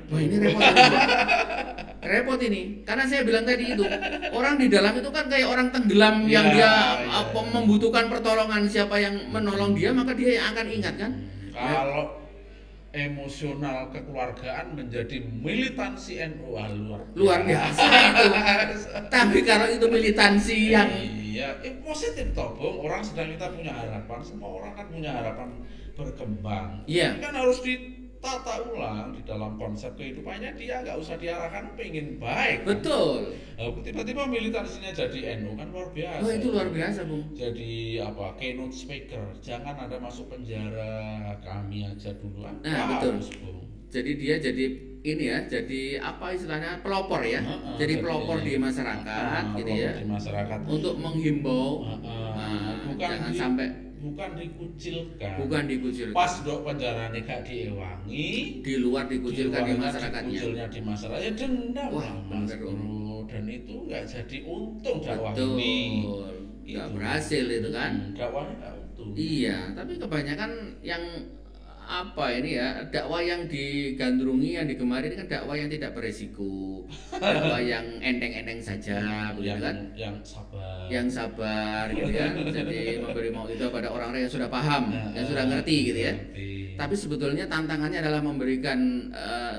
Wah, 0.08 0.18
ini 0.18 0.36
repot 0.40 0.64
ini. 0.64 0.98
Repot 1.98 2.40
ini, 2.40 2.62
karena 2.82 3.04
saya 3.04 3.22
bilang 3.22 3.44
tadi 3.44 3.76
itu 3.76 3.84
orang 4.32 4.56
di 4.56 4.72
dalam 4.72 4.96
itu 4.96 5.10
kan 5.12 5.28
kayak 5.28 5.46
orang 5.46 5.68
tenggelam 5.70 6.24
yang 6.26 6.48
Ya, 6.48 6.54
dia 6.56 6.64
ya, 6.64 6.74
apa, 7.22 7.40
membutuhkan 7.52 8.08
pertolongan 8.08 8.64
siapa 8.66 8.96
yang 8.96 9.28
menolong 9.28 9.76
dia 9.76 9.92
maka 9.92 10.16
dia 10.16 10.40
yang 10.40 10.56
akan 10.56 10.66
ingat 10.72 10.96
kan. 10.96 11.12
kalau 11.52 12.24
emosional 12.94 13.92
kekeluargaan 13.92 14.74
menjadi 14.74 15.22
militansi 15.22 16.18
NU 16.24 16.56
luar 16.56 17.02
Luar 17.14 17.40
biasa 17.44 17.82
itu. 17.84 18.26
Tapi 19.10 19.40
kalau 19.44 19.68
itu 19.68 19.86
militansi 19.86 20.58
yang 20.72 20.90
iya 21.38 21.50
eh, 21.62 21.78
positif 21.80 22.34
toh 22.34 22.50
bung 22.52 22.82
orang 22.82 23.06
sedang 23.06 23.30
kita 23.30 23.54
punya 23.54 23.70
harapan 23.72 24.20
semua 24.20 24.50
orang 24.58 24.74
kan 24.74 24.86
punya 24.90 25.12
harapan 25.14 25.48
berkembang 25.94 26.70
Iya. 26.86 27.18
Ini 27.18 27.22
kan 27.22 27.34
harus 27.36 27.60
di 27.62 27.74
tata 28.18 28.66
ulang 28.66 29.14
di 29.14 29.22
dalam 29.22 29.58
konsep 29.58 29.94
kehidupannya 29.94 30.58
dia 30.58 30.82
nggak 30.82 30.98
usah 30.98 31.18
diarahkan 31.18 31.78
pengen 31.78 32.18
baik. 32.18 32.66
Betul. 32.66 33.38
Nah, 33.54 33.70
tiba-tiba 33.78 34.26
militansinya 34.26 34.90
jadi 34.90 35.38
NU 35.38 35.54
kan 35.54 35.70
luar 35.70 35.90
biasa. 35.94 36.22
Oh 36.26 36.32
itu 36.34 36.48
luar 36.50 36.70
biasa 36.70 37.06
bung. 37.06 37.30
Jadi 37.34 38.02
apa 38.02 38.34
keynote 38.38 38.74
speaker, 38.74 39.22
jangan 39.38 39.78
ada 39.78 40.02
masuk 40.02 40.34
penjara, 40.34 41.38
kami 41.46 41.86
aja 41.86 42.10
dulu. 42.18 42.42
Ah, 42.42 42.54
Nah, 42.66 42.86
betul. 42.98 43.14
bagus, 43.22 43.30
Bung. 43.38 43.62
Jadi 43.88 44.12
dia 44.18 44.36
jadi 44.38 44.66
ini 45.10 45.26
ya, 45.26 45.40
jadi 45.44 45.82
apa 46.00 46.26
istilahnya 46.30 46.80
pelopor 46.80 47.22
ya. 47.22 47.40
Heeh, 47.40 47.76
jadi 47.78 47.94
pelopor 47.98 48.38
di 48.40 48.52
Heeh, 48.52 48.60
masyarakat 48.60 49.44
gitu 49.56 49.66
pelopor 49.66 49.80
ya. 49.80 49.92
Di 49.94 50.06
masyarakat. 50.06 50.58
Untuk 50.66 50.94
menghimbau 50.98 51.70
Heeh, 51.82 52.30
nah, 52.30 52.74
bukan 52.84 53.10
jangan 53.10 53.32
di- 53.32 53.40
sampai 53.40 53.68
bukan 53.98 54.30
dikucilkan. 54.36 55.34
bukan 55.42 55.64
dikucilkan. 55.66 56.14
Pas 56.14 56.34
dok 56.42 56.60
penjara 56.62 57.10
gak 57.10 57.42
diewangi, 57.44 58.30
di 58.62 58.74
luar 58.78 59.04
dikucilkan 59.06 59.58
di 59.60 59.72
luarnya 59.72 59.84
masyarakatnya. 59.84 60.32
dikucilnya 60.32 60.66
di 60.68 60.80
masyarakat 60.82 61.20
ya 61.20 61.32
dendam 61.34 61.90
Wah, 61.90 62.10
Mas 62.28 62.52
Bro. 62.54 62.72
dan 63.26 63.44
itu 63.44 63.74
nggak 63.84 64.04
jadi 64.06 64.38
untung 64.46 64.98
dakwah 65.02 65.32
Betul. 65.32 65.58
ini 65.58 65.76
Nggak 66.68 66.88
berhasil 66.94 67.46
itu 67.48 67.70
kan. 67.72 67.92
Hmm, 67.96 68.12
dakwahnya 68.14 68.54
nggak 68.54 68.74
untung 68.76 69.08
Iya, 69.16 69.58
tapi 69.74 69.94
kebanyakan 69.96 70.52
yang 70.84 71.04
apa 71.88 72.36
ini 72.36 72.60
ya 72.60 72.84
dakwah 72.92 73.24
yang 73.24 73.48
digandrungi 73.48 74.60
yang 74.60 74.68
digemari 74.68 75.08
ini 75.08 75.24
kan 75.24 75.28
dakwah 75.32 75.56
yang 75.56 75.72
tidak 75.72 75.96
beresiko. 75.96 76.84
Dakwah 77.16 77.64
yang 77.64 78.04
enteng-enteng 78.04 78.60
saja 78.60 79.32
begitu 79.32 79.56
yang 79.56 79.64
kan? 79.64 79.78
yang 79.96 80.16
sabar. 80.20 80.84
Yang 80.92 81.08
sabar 81.16 81.84
gitu 81.96 82.12
kan 82.12 82.34
jadi 82.52 82.80
memberi 83.00 83.30
mau 83.32 83.48
itu 83.48 83.64
pada 83.72 83.88
orang-orang 83.88 84.28
yang 84.28 84.34
sudah 84.36 84.52
paham 84.52 84.92
Nah, 84.92 85.16
yang 85.16 85.26
sudah 85.26 85.44
ngerti 85.48 85.78
gitu 85.90 86.00
ya. 86.04 86.14
ngerti. 86.14 86.76
tapi 86.76 86.94
sebetulnya 86.94 87.48
tantangannya 87.48 88.04
adalah 88.04 88.20
memberikan 88.22 88.80
eh, 89.16 89.56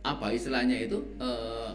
apa 0.00 0.32
istilahnya 0.32 0.88
itu 0.88 0.96
eh, 1.20 1.67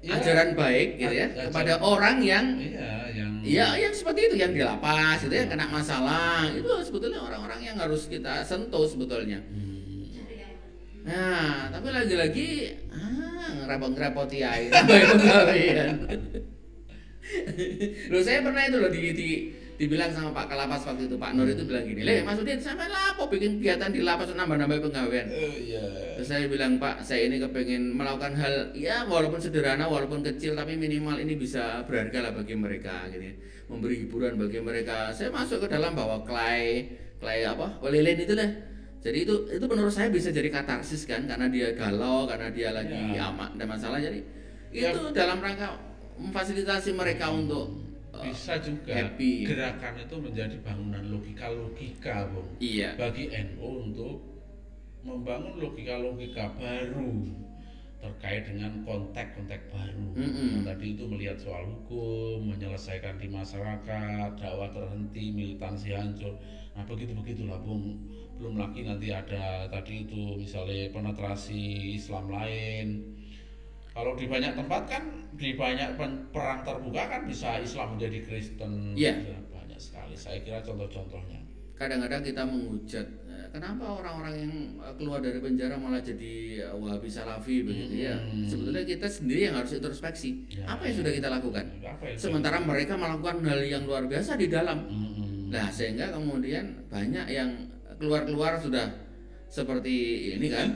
Ya, 0.00 0.16
ajaran 0.16 0.56
baik 0.56 0.96
gitu 0.96 1.12
ya 1.12 1.28
ajaran- 1.28 1.52
kepada 1.52 1.72
orang 1.76 2.16
yang 2.24 2.56
iya 2.56 3.04
yang 3.12 3.30
Ya, 3.40 3.72
yang 3.76 3.92
seperti 3.92 4.28
itu 4.28 4.36
yang 4.36 4.52
di 4.52 4.60
lapas 4.60 5.24
itu 5.24 5.32
yang 5.32 5.48
kena 5.48 5.64
masalah 5.68 6.44
itu 6.48 6.68
sebetulnya 6.84 7.20
orang-orang 7.20 7.60
yang 7.64 7.76
harus 7.80 8.04
kita 8.04 8.44
sentuh 8.44 8.84
sebetulnya. 8.84 9.40
Hmm. 9.48 10.04
Nah, 11.00 11.72
tapi 11.72 11.88
lagi-lagi 11.88 12.48
ah 12.92 13.48
ngerepot-ngerepoti 13.64 14.44
air 14.44 14.68
pegawaian. 14.88 15.96
Loh 18.12 18.20
saya 18.20 18.44
pernah 18.44 18.68
itu 18.68 18.76
loh 18.76 18.92
di, 18.92 19.00
di 19.16 19.30
dibilang 19.80 20.12
sama 20.12 20.28
Pak 20.36 20.52
Kalapas 20.52 20.84
waktu 20.84 21.08
itu 21.08 21.16
Pak 21.16 21.32
Nur 21.32 21.48
itu 21.48 21.64
bilang 21.64 21.88
gini, 21.88 22.04
"Le, 22.04 22.20
Mas 22.20 22.36
Udin 22.36 22.60
sampai 22.60 22.92
lapo 22.92 23.32
bikin 23.32 23.56
kegiatan 23.56 23.88
di 23.88 24.04
lapas 24.04 24.28
nambah-nambah 24.36 24.76
pegawaian." 24.92 25.24
Oh, 25.32 25.56
iya 25.56 25.80
Terus 26.20 26.28
saya 26.28 26.44
bilang 26.52 26.76
Pak, 26.76 27.00
saya 27.00 27.32
ini 27.32 27.40
kepengen 27.40 27.96
melakukan 27.96 28.36
hal 28.36 28.76
ya 28.76 29.08
walaupun 29.08 29.40
sederhana, 29.40 29.88
walaupun 29.88 30.20
kecil, 30.20 30.52
tapi 30.52 30.76
minimal 30.76 31.16
ini 31.16 31.32
bisa 31.32 31.80
berharga 31.88 32.28
lah 32.28 32.32
bagi 32.36 32.52
mereka, 32.60 33.08
gitu. 33.08 33.24
ya. 33.24 33.34
Memberi 33.72 34.04
hiburan 34.04 34.36
bagi 34.36 34.60
mereka. 34.60 35.16
Saya 35.16 35.32
masuk 35.32 35.64
ke 35.64 35.72
dalam 35.72 35.96
bawa 35.96 36.20
clay, 36.28 36.84
clay 37.16 37.48
apa, 37.48 37.80
lilin 37.88 38.20
itu 38.20 38.36
lah. 38.36 38.52
Jadi 39.00 39.24
itu 39.24 39.48
itu 39.48 39.64
menurut 39.64 39.96
saya 39.96 40.12
bisa 40.12 40.28
jadi 40.28 40.52
katarsis 40.52 41.08
kan, 41.08 41.24
karena 41.24 41.48
dia 41.48 41.72
galau, 41.72 42.28
karena 42.28 42.52
dia 42.52 42.68
lagi 42.76 43.16
Ya. 43.16 43.32
amat 43.32 43.56
ada 43.56 43.64
masalah. 43.64 43.96
Jadi 43.96 44.20
Ya. 44.76 44.92
itu 44.92 45.08
dalam 45.16 45.40
rangka 45.40 45.72
memfasilitasi 46.20 46.92
mereka 46.92 47.32
untuk 47.32 47.64
uh, 47.64 47.79
bisa 48.18 48.58
juga 48.58 48.92
happy. 48.92 49.46
gerakan 49.46 49.94
itu 50.02 50.16
menjadi 50.18 50.56
bangunan 50.66 51.04
logika-logika 51.14 52.26
Bung 52.34 52.50
iya, 52.58 52.98
bagi 52.98 53.30
NU 53.30 53.90
untuk 53.90 54.18
membangun 55.06 55.56
logika-logika 55.62 56.50
baru 56.58 57.40
terkait 58.00 58.48
dengan 58.48 58.80
konteks-konteks 58.88 59.68
baru. 59.68 60.08
Mm-mm. 60.16 60.64
Nah, 60.64 60.72
tadi 60.72 60.96
itu 60.96 61.04
melihat 61.04 61.36
soal 61.36 61.68
hukum, 61.68 62.48
menyelesaikan 62.48 63.20
di 63.20 63.28
masyarakat, 63.28 64.40
dakwah 64.40 64.72
terhenti, 64.72 65.28
militansi 65.36 65.92
hancur. 65.92 66.32
Nah, 66.72 66.84
begitu-begitulah, 66.88 67.60
Bung. 67.60 68.00
Belum 68.40 68.56
lagi 68.56 68.88
nanti 68.88 69.12
ada 69.12 69.68
tadi 69.68 70.08
itu 70.08 70.40
misalnya 70.40 70.88
penetrasi 70.96 71.92
Islam 72.00 72.32
lain. 72.32 73.04
Kalau 73.90 74.12
di 74.14 74.24
banyak 74.24 74.52
tempat 74.54 74.82
kan 74.86 75.02
di 75.32 75.50
banyak 75.52 75.98
perang 76.30 76.60
terbuka 76.60 77.02
kan 77.06 77.20
bisa 77.24 77.58
Islam 77.58 77.94
menjadi 77.94 78.18
Kristen. 78.22 78.94
Iya. 78.94 79.14
Ya, 79.26 79.38
banyak 79.46 79.78
sekali. 79.78 80.14
Saya 80.14 80.38
kira 80.40 80.60
contoh-contohnya. 80.60 81.42
kadang-kadang 81.72 82.20
kita 82.20 82.44
menghujat 82.44 83.06
eh, 83.24 83.48
kenapa 83.48 83.80
orang-orang 83.96 84.34
yang 84.36 84.52
eh, 84.78 84.92
keluar 84.94 85.16
dari 85.18 85.40
penjara 85.40 85.74
malah 85.74 85.96
jadi 85.98 86.32
eh, 86.60 86.74
wahabi 86.76 87.08
salafi 87.08 87.64
begitu 87.64 88.04
ya 88.04 88.20
Hmm. 88.20 88.44
sebetulnya 88.44 88.84
kita 88.84 89.08
sendiri 89.08 89.48
yang 89.48 89.56
harus 89.56 89.72
introspeksi 89.72 90.44
Ya. 90.52 90.68
apa 90.68 90.84
yang 90.84 91.00
sudah 91.00 91.08
kita 91.08 91.32
lakukan 91.32 91.64
yang 91.80 92.20
sementara 92.20 92.60
mereka 92.60 93.00
melakukan 93.00 93.40
hal 93.42 93.64
yang 93.64 93.88
luar 93.88 94.04
biasa 94.04 94.36
di 94.36 94.52
dalam 94.52 94.84
Mm-mm. 94.84 95.48
nah 95.48 95.72
sehingga 95.72 96.12
kemudian 96.12 96.84
banyak 96.86 97.26
yang 97.26 97.48
keluar-keluar 97.96 98.60
sudah 98.60 98.92
seperti 99.50 99.94
ini 100.32 100.46
kan. 100.46 100.70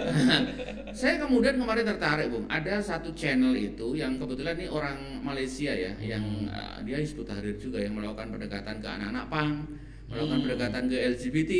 Saya 0.98 1.22
kemudian 1.22 1.54
kemarin 1.54 1.86
tertarik 1.86 2.26
bung. 2.28 2.44
Ada 2.50 2.82
satu 2.82 3.14
channel 3.14 3.54
itu 3.54 3.94
yang 3.94 4.18
kebetulan 4.18 4.58
ini 4.58 4.66
orang 4.66 4.98
Malaysia 5.22 5.70
ya 5.70 5.94
yang 5.96 6.22
eh, 6.50 6.82
dia 6.82 6.98
Hizbut 6.98 7.24
Tahrir 7.24 7.54
juga 7.54 7.78
yang 7.78 7.94
melakukan 7.94 8.34
pendekatan 8.34 8.82
ke 8.82 8.88
anak-anak 8.90 9.26
pang 9.30 9.52
melakukan 10.04 10.36
Hmm. 10.36 10.44
pendekatan 10.44 10.82
ke 10.86 10.96
LGBT 11.14 11.52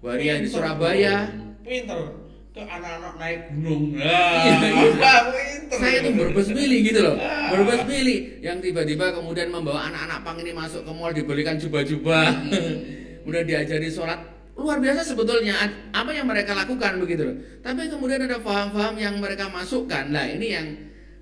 waria 0.00 0.34
di 0.40 0.48
Surabaya. 0.48 1.28
Pinter. 1.60 2.00
Ke 2.48 2.64
anak-anak 2.64 3.14
naik 3.16 3.40
gunung. 3.52 3.92
Iya, 3.92 4.08
Nah, 4.08 4.64
iya. 4.66 5.14
pinter. 5.30 5.76
saya 5.78 5.96
itu 6.00 6.10
berbes 6.16 6.48
milih 6.48 6.78
gitu 6.82 7.00
loh. 7.04 7.16
Berbes 7.52 7.82
milih. 7.84 8.20
Yang 8.40 8.58
tiba-tiba 8.64 9.12
kemudian 9.12 9.52
membawa 9.52 9.86
anak-anak 9.86 10.24
pang 10.24 10.40
ini 10.40 10.56
masuk 10.56 10.80
ke 10.82 10.90
mall 10.90 11.12
dibelikan 11.12 11.54
jubah-jubah. 11.54 12.24
Kemudian 13.20 13.44
diajari 13.44 13.92
sholat 13.92 14.16
luar 14.58 14.82
biasa 14.82 15.06
sebetulnya 15.06 15.54
apa 15.94 16.10
yang 16.10 16.26
mereka 16.26 16.50
lakukan 16.50 16.98
begitu 16.98 17.22
loh. 17.22 17.36
Tapi 17.62 17.86
kemudian 17.86 18.26
ada 18.26 18.42
paham-paham 18.42 18.98
yang 18.98 19.14
mereka 19.22 19.46
masukkan. 19.46 20.10
Nah 20.10 20.26
ini 20.26 20.46
yang 20.50 20.66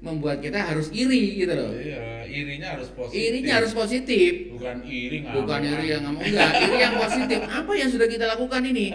membuat 0.00 0.40
kita 0.40 0.56
harus 0.56 0.88
iri 0.92 1.44
gitu 1.44 1.52
loh. 1.52 1.72
Iya, 1.76 2.24
irinya 2.28 2.68
harus 2.76 2.88
positif. 2.96 3.20
irinya 3.20 3.52
harus 3.60 3.72
positif. 3.76 4.32
Bukan 4.56 4.76
iri 4.88 5.18
ngamuk. 5.20 5.36
bukan 5.44 5.60
iri 5.68 5.86
yang 5.92 6.02
ngomong 6.08 6.24
enggak. 6.24 6.50
Iri 6.64 6.76
yang 6.80 6.94
positif. 6.96 7.40
Apa 7.44 7.72
yang 7.76 7.88
sudah 7.92 8.08
kita 8.08 8.24
lakukan 8.24 8.62
ini? 8.64 8.86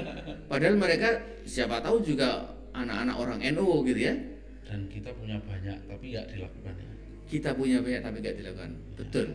Padahal 0.49 0.75
mereka 0.77 1.09
siapa 1.45 1.77
tahu 1.85 2.01
juga 2.01 2.57
anak-anak 2.73 3.15
orang 3.21 3.39
NU 3.53 3.85
gitu 3.85 4.01
ya. 4.01 4.15
Dan 4.65 4.89
kita 4.89 5.13
punya 5.13 5.37
banyak 5.45 5.77
tapi 5.85 6.05
nggak 6.15 6.27
dilakukan 6.31 6.73
ya. 6.79 6.87
kita 7.27 7.49
punya 7.55 7.77
banyak 7.83 8.01
tapi 8.01 8.17
nggak 8.25 8.35
dilakukan. 8.41 8.71
Betul. 8.97 9.27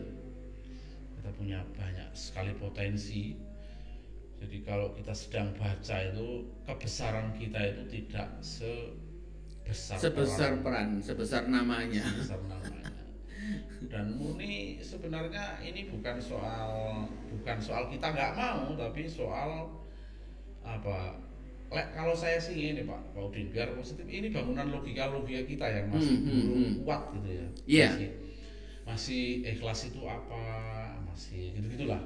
Kita 1.14 1.30
punya 1.38 1.58
banyak 1.78 2.08
sekali 2.16 2.52
potensi. 2.58 3.45
Jadi 4.36 4.56
kalau 4.68 4.92
kita 4.92 5.16
sedang 5.16 5.48
baca 5.56 5.96
itu 5.96 6.44
kebesaran 6.68 7.32
kita 7.40 7.60
itu 7.72 7.82
tidak 7.88 8.28
sebesar 8.44 9.96
sebesar 9.96 10.50
peran. 10.60 10.64
peran 10.64 10.88
sebesar 11.00 11.42
namanya 11.48 12.04
sebesar 12.04 12.40
namanya. 12.44 12.92
Dan 13.86 14.18
murni 14.18 14.82
sebenarnya 14.82 15.62
ini 15.62 15.88
bukan 15.88 16.18
soal 16.20 17.04
bukan 17.30 17.58
soal 17.62 17.88
kita 17.88 18.12
nggak 18.12 18.34
mau, 18.34 18.74
tapi 18.74 19.06
soal 19.06 19.70
apa? 20.66 21.16
Lek, 21.66 21.98
kalau 21.98 22.14
saya 22.14 22.38
sih 22.38 22.74
ini 22.74 22.86
Pak, 22.86 23.10
Pak 23.10 23.22
Udin 23.26 23.50
biar 23.50 23.74
positif 23.74 24.06
ini 24.06 24.30
bangunan 24.30 24.70
logika 24.70 25.10
logika 25.10 25.42
kita 25.50 25.66
yang 25.66 25.86
masih 25.90 26.14
Hmm, 26.14 26.26
hmm, 26.30 26.42
belum 26.46 26.62
hmm. 26.62 26.76
kuat 26.86 27.02
gitu 27.18 27.28
ya. 27.28 27.46
Iya. 27.66 27.88
Masih, 27.90 28.10
masih 28.86 29.22
ikhlas 29.50 29.80
itu 29.90 30.00
apa? 30.06 30.42
Masih 31.10 31.58
gitu 31.58 31.66
gitulah. 31.74 31.98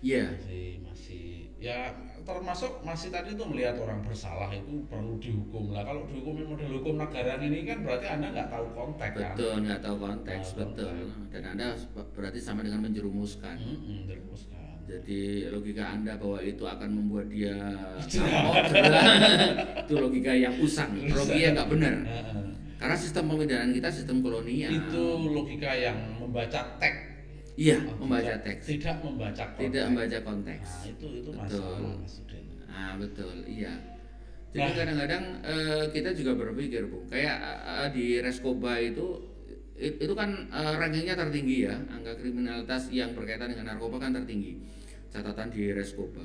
Iya 0.00 0.24
Masih 0.32 0.80
masih 0.82 1.24
ya 1.60 1.78
termasuk 2.20 2.72
masih 2.80 3.08
tadi 3.08 3.32
itu 3.32 3.44
melihat 3.44 3.74
orang 3.76 4.00
bersalah 4.00 4.48
itu 4.48 4.84
perlu 4.86 5.16
dihukum 5.18 5.72
lah. 5.72 5.82
Kalau 5.82 6.04
dihukumin 6.04 6.46
model 6.46 6.78
hukum 6.78 6.94
negara 6.96 7.36
ini 7.36 7.64
kan 7.64 7.80
berarti 7.82 8.06
anda 8.06 8.28
nggak 8.30 8.48
tahu 8.48 8.66
konteks 8.70 9.14
kan. 9.16 9.34
betul 9.34 9.52
nggak 9.60 9.80
tahu 9.80 9.96
konteks 9.98 10.46
tahu 10.46 10.58
betul 10.62 10.88
konteks. 10.88 11.32
dan 11.32 11.42
anda 11.48 11.66
berarti 12.12 12.38
sama 12.38 12.60
dengan 12.62 12.80
menjerumuskan 12.86 13.56
Mm-mm, 13.56 13.98
terus 14.06 14.42
kan. 14.46 14.78
jadi 14.84 15.20
logika 15.50 15.84
anda 15.90 16.12
bahwa 16.16 16.38
itu 16.40 16.64
akan 16.64 16.88
membuat 16.92 17.26
dia 17.28 17.56
kapok, 17.98 18.54
jerah. 18.68 19.04
itu 19.84 19.94
logika 19.96 20.32
yang 20.32 20.54
usang 20.60 20.90
logika 20.96 21.34
yang 21.34 21.52
nggak 21.56 21.70
benar 21.72 21.94
karena 22.80 22.96
sistem 22.96 23.24
pemindahan 23.28 23.70
kita 23.74 23.88
sistem 23.90 24.16
kolonial 24.20 24.70
Itu 24.72 25.04
logika 25.28 25.72
yang 25.72 25.98
membaca 26.16 26.60
teks. 26.78 27.09
Iya 27.54 27.76
Oh, 27.82 27.96
membaca 28.00 28.24
tidak- 28.28 28.42
teks 28.44 28.64
Tidak 28.68 28.96
membaca 29.00 29.44
konteks. 29.46 29.62
tidak 29.62 29.84
membaca 29.86 30.18
konteks 30.20 30.68
Nah, 30.70 30.84
itu 30.88 31.06
itu 31.16 31.30
Betul. 31.30 31.38
masalah 31.38 31.78
Mas. 31.96 32.14
Ah 32.66 32.92
betul, 32.94 33.34
iya. 33.44 33.72
Jadi 34.50 34.62
Nah. 34.64 34.76
kadang-kadang 34.76 35.24
eh, 35.42 35.84
kita 35.90 36.10
juga 36.12 36.32
berpikir, 36.36 36.82
bu, 36.84 37.02
kayak 37.06 37.36
eh, 37.62 37.88
di 37.90 38.18
Reskoba 38.18 38.78
itu 38.78 39.06
it- 39.74 39.98
itu 39.98 40.12
kan 40.12 40.30
eh, 40.46 40.74
rankingnya 40.76 41.14
tertinggi 41.14 41.64
ya, 41.64 41.74
angka 41.84 42.14
kriminalitas 42.16 42.90
yang 42.90 43.10
berkaitan 43.12 43.48
dengan 43.48 43.70
narkoba 43.70 43.98
kan 43.98 44.12
tertinggi. 44.12 44.58
Catatan 45.08 45.50
di 45.50 45.70
Reskoba. 45.70 46.22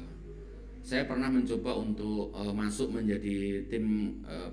saya 0.82 1.02
pernah 1.04 1.26
mencoba 1.28 1.74
untuk 1.76 2.30
eh, 2.32 2.54
masuk 2.54 2.94
menjadi 2.94 3.38
tim 3.66 3.86
eh, 4.24 4.50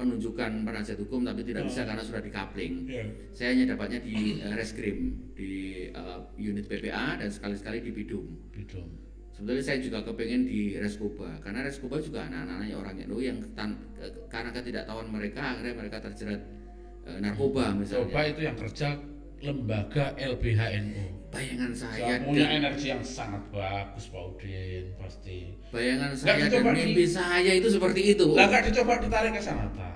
penunjukan 0.00 0.64
penasihat 0.64 0.98
hukum 1.04 1.28
tapi 1.28 1.44
tidak 1.44 1.68
bisa 1.68 1.84
karena 1.84 2.00
sudah 2.00 2.24
dikapling. 2.24 2.88
Iya. 2.88 3.04
Saya 3.36 3.48
hanya 3.52 3.76
dapatnya 3.76 4.00
di 4.00 4.40
eh, 4.40 4.54
reskrim 4.56 4.96
di 5.36 5.52
eh, 5.92 6.20
unit 6.40 6.64
PPA 6.64 7.20
dan 7.20 7.28
sekali-sekali 7.28 7.84
di 7.84 7.90
Bidum. 7.92 8.24
Gitu. 8.56 8.80
Sebetulnya 9.36 9.64
saya 9.64 9.78
juga 9.80 10.04
kepengen 10.04 10.48
di 10.48 10.76
Reskoba 10.76 11.40
karena 11.40 11.64
Reskoba 11.64 11.96
juga 12.00 12.28
anak-anaknya 12.28 12.76
orang 12.76 12.94
NU 13.08 13.24
yang 13.24 13.40
tan- 13.56 13.80
karena 14.28 14.52
ketidaktahuan 14.52 15.08
mereka 15.08 15.56
akhirnya 15.56 15.74
mereka 15.76 15.96
terjerat 16.00 16.40
eh, 17.04 17.18
narkoba 17.20 17.76
misalnya. 17.76 18.08
Coba 18.08 18.20
itu 18.24 18.40
yang 18.44 18.56
kerja 18.56 18.88
lembaga 19.40 20.12
LBHNU. 20.16 21.04
Bayangan 21.30 21.70
Saya 21.70 22.10
saya 22.10 22.16
punya 22.26 22.46
energi 22.50 22.86
yang 22.90 23.00
sangat 23.00 23.38
bagus 23.48 24.10
Pak 24.10 24.22
Udin 24.34 24.84
pasti. 24.98 25.54
bayangan 25.70 26.10
Nggak 26.10 26.18
saya 26.18 26.36
dan 26.36 26.44
dicoba 26.50 26.70
di- 26.70 26.76
mimpi 26.82 27.04
saya 27.06 27.52
itu 27.54 27.68
seperti 27.70 28.00
itu. 28.12 28.26
Lah 28.34 28.46
nggak 28.50 28.64
dicoba 28.68 28.92
ditarik 28.98 29.32
ke 29.32 29.40
sana 29.40 29.70
ta. 29.70 29.88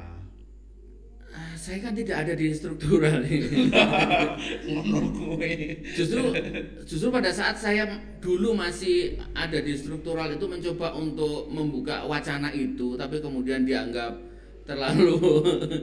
Ah, 1.35 1.53
saya 1.59 1.83
kan 1.83 1.91
tidak 1.91 2.17
ada 2.23 2.33
di 2.33 2.55
struktural 2.55 3.19
ini. 3.27 3.67
Justru 5.99 6.23
justru 6.87 7.09
pada 7.11 7.35
saat 7.35 7.59
saya 7.59 7.91
dulu 8.23 8.55
masih 8.55 9.19
ada 9.35 9.59
di 9.59 9.75
struktural 9.75 10.31
itu 10.31 10.47
mencoba 10.47 10.95
untuk 10.95 11.51
membuka 11.51 12.07
wacana 12.07 12.55
itu 12.55 12.95
tapi 12.95 13.19
kemudian 13.19 13.67
dianggap 13.67 14.15
terlalu 14.63 15.19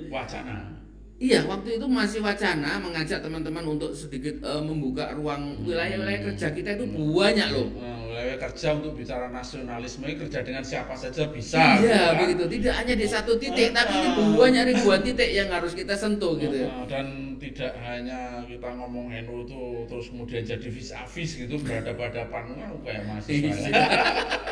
Wacana. 0.08 0.80
Iya, 1.21 1.45
waktu 1.45 1.77
itu 1.77 1.86
masih 1.86 2.17
wacana 2.19 2.81
mengajak 2.81 3.21
teman-teman 3.21 3.62
untuk 3.69 3.93
sedikit 3.93 4.41
eh, 4.41 4.57
membuka 4.57 5.13
ruang 5.13 5.53
wilayah-wilayah 5.62 6.25
kerja 6.27 6.49
kita 6.49 6.69
itu 6.73 6.86
banyak 6.89 7.45
loh. 7.53 7.69
Eh, 7.77 7.97
Wilayah 8.12 8.38
kerja 8.41 8.75
untuk 8.75 8.97
bicara 8.97 9.29
nasionalisme 9.29 10.03
kerja 10.03 10.41
dengan 10.41 10.60
siapa 10.62 10.91
saja 10.91 11.29
bisa. 11.29 11.77
gitu 11.77 11.88
Iya, 11.88 12.01
kan? 12.12 12.19
begitu. 12.19 12.43
Tidak 12.57 12.73
hanya 12.73 12.95
di 12.97 13.05
satu 13.05 13.38
titik, 13.38 13.69
tapi 13.69 13.93
ini 13.95 14.10
banyak 14.36 14.63
ribuan 14.67 14.99
titik 14.99 15.29
yang 15.29 15.47
harus 15.47 15.71
kita 15.71 15.93
sentuh 15.93 16.34
gitu. 16.36 16.57
Eh, 16.60 16.69
Dan 16.89 17.38
tidak 17.38 17.71
hanya 17.79 18.41
kita 18.43 18.67
ngomong 18.73 19.13
NU 19.21 19.45
itu 19.45 19.62
terus 19.88 20.05
kemudian 20.10 20.41
jadi 20.43 20.67
vis 20.67 20.89
a 20.89 21.05
vis 21.05 21.38
gitu 21.38 21.55
berhadapan-hadapan 21.62 22.43
kayak 22.81 23.01
mahasiswa. 23.05 23.69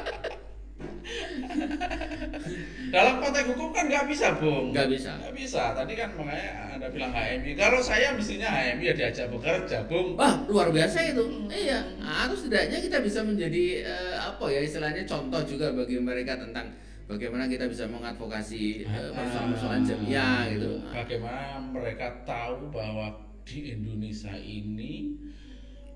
Ya. 2.90 3.06
Dalam 3.06 3.22
konteks 3.22 3.46
hukum 3.54 3.70
kan 3.70 3.86
nggak 3.86 4.06
bisa, 4.10 4.34
Bung. 4.42 4.74
Nggak 4.74 4.90
bisa. 4.90 5.12
Nggak 5.22 5.36
bisa. 5.38 5.62
Tadi 5.78 5.94
kan 5.94 6.10
makanya 6.18 6.50
Anda 6.74 6.88
bilang 6.90 7.14
HMI. 7.14 7.52
Kalau 7.54 7.80
saya 7.80 8.18
mestinya 8.18 8.50
HMI 8.50 8.84
ya 8.90 8.94
diajak 8.98 9.30
bekerja, 9.30 9.78
Bung. 9.86 10.18
Wah, 10.18 10.42
luar 10.50 10.74
biasa 10.74 10.98
itu. 11.14 11.24
Iya, 11.54 11.80
atau 12.02 12.34
setidaknya 12.34 12.82
kita 12.82 12.98
bisa 13.06 13.22
menjadi 13.22 13.86
eh, 13.86 14.16
apa 14.18 14.46
ya 14.50 14.62
istilahnya 14.66 15.06
contoh 15.06 15.42
juga 15.46 15.70
bagi 15.78 16.02
mereka 16.02 16.42
tentang 16.42 16.74
bagaimana 17.06 17.46
kita 17.46 17.70
bisa 17.70 17.86
mengadvokasi 17.86 18.90
eh, 18.90 19.10
persoalan-persoalan 19.14 19.86
jamiah 19.86 20.50
gitu. 20.50 20.82
Bagaimana 20.90 21.62
mereka 21.70 22.26
tahu 22.26 22.74
bahwa 22.74 23.14
di 23.46 23.74
Indonesia 23.74 24.34
ini 24.38 25.14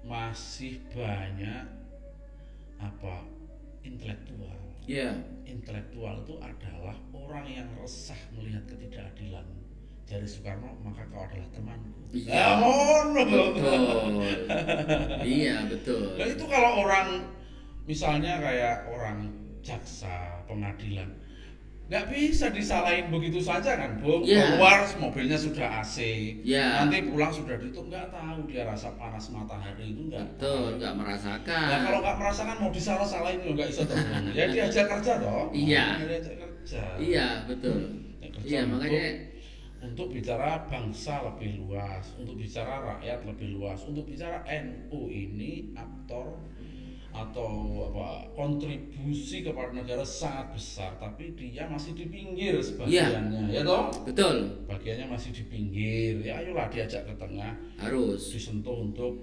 masih 0.04 0.84
banyak 0.92 1.66
apa 2.82 3.24
intelektual. 3.88 4.63
Iya, 4.84 5.16
Intelektual 5.48 6.28
itu 6.28 6.36
adalah 6.44 6.96
orang 7.16 7.46
yang 7.48 7.68
resah 7.80 8.20
melihat 8.36 8.68
ketidakadilan. 8.68 9.48
Dari 10.04 10.28
Soekarno, 10.28 10.76
maka 10.84 11.08
kau 11.08 11.24
adalah 11.24 11.48
temanku. 11.56 12.04
Iya. 12.12 12.28
Ya, 12.28 12.48
ngono. 12.60 13.24
betul. 13.24 13.82
iya, 15.24 15.56
betul. 15.72 16.20
Nah, 16.20 16.28
itu 16.28 16.46
kalau 16.52 16.84
orang 16.84 17.08
misalnya 17.88 18.44
kayak 18.44 18.92
orang 18.92 19.32
jaksa 19.64 20.44
pengadilan 20.44 21.08
nggak 21.84 22.10
bisa 22.10 22.48
disalahin 22.50 23.12
begitu 23.12 23.38
saja 23.38 23.76
kan 23.76 24.00
Bung 24.00 24.24
Iya. 24.24 24.56
keluar 24.56 24.82
mobilnya 24.98 25.36
sudah 25.36 25.84
AC 25.84 25.98
Iya. 26.42 26.82
nanti 26.82 27.06
pulang 27.06 27.30
sudah 27.30 27.60
ditutup 27.60 27.92
nggak 27.92 28.08
tahu 28.10 28.48
dia 28.48 28.64
rasa 28.64 28.96
panas 28.96 29.28
matahari 29.30 29.92
itu 29.92 30.08
nggak 30.08 30.24
Betul, 30.40 30.80
nggak 30.80 30.94
merasakan. 30.96 31.66
Nah 31.68 31.80
kalau 31.84 32.00
nggak 32.02 32.18
merasakan 32.18 32.56
mau 32.58 32.72
disalah 32.72 33.04
salahin 33.04 33.40
juga 33.40 33.54
nggak 33.62 33.70
bisa 33.70 33.84
toh 33.84 33.98
ya 34.40 34.46
diajak 34.48 34.86
kerja 34.90 35.12
toh 35.20 35.46
Iya. 35.52 35.86
Diajak 36.00 36.36
kerja 36.40 36.84
Iya, 36.98 37.28
betul. 37.46 37.78
Kerja 38.24 38.48
Iya, 38.48 38.60
untuk- 38.64 38.74
makanya 38.80 39.08
untuk 39.84 40.08
bicara 40.10 40.64
bangsa 40.66 41.20
lebih 41.28 41.60
luas, 41.60 42.16
untuk 42.16 42.40
bicara 42.40 42.80
rakyat 42.96 43.28
lebih 43.28 43.60
luas, 43.60 43.84
untuk 43.84 44.08
bicara 44.08 44.40
NU 44.48 45.12
ini 45.12 45.76
aktor 45.76 46.40
atau 47.14 47.86
apa 47.94 48.26
kontribusi 48.34 49.46
kepada 49.46 49.70
negara 49.70 50.02
sangat 50.02 50.58
besar, 50.58 50.92
tapi 50.98 51.38
dia 51.38 51.70
masih 51.70 51.94
di 51.94 52.10
pinggir 52.10 52.58
sebagiannya, 52.58 53.54
ya 53.54 53.62
toh? 53.62 53.94
betul 54.02 54.66
Bagiannya 54.66 55.14
masih 55.14 55.30
di 55.30 55.46
pinggir, 55.46 56.26
ya 56.26 56.42
ayolah 56.42 56.68
diajak 56.74 57.06
ke 57.06 57.14
tengah, 57.14 57.54
harus. 57.78 58.34
disentuh 58.34 58.90
untuk 58.90 59.14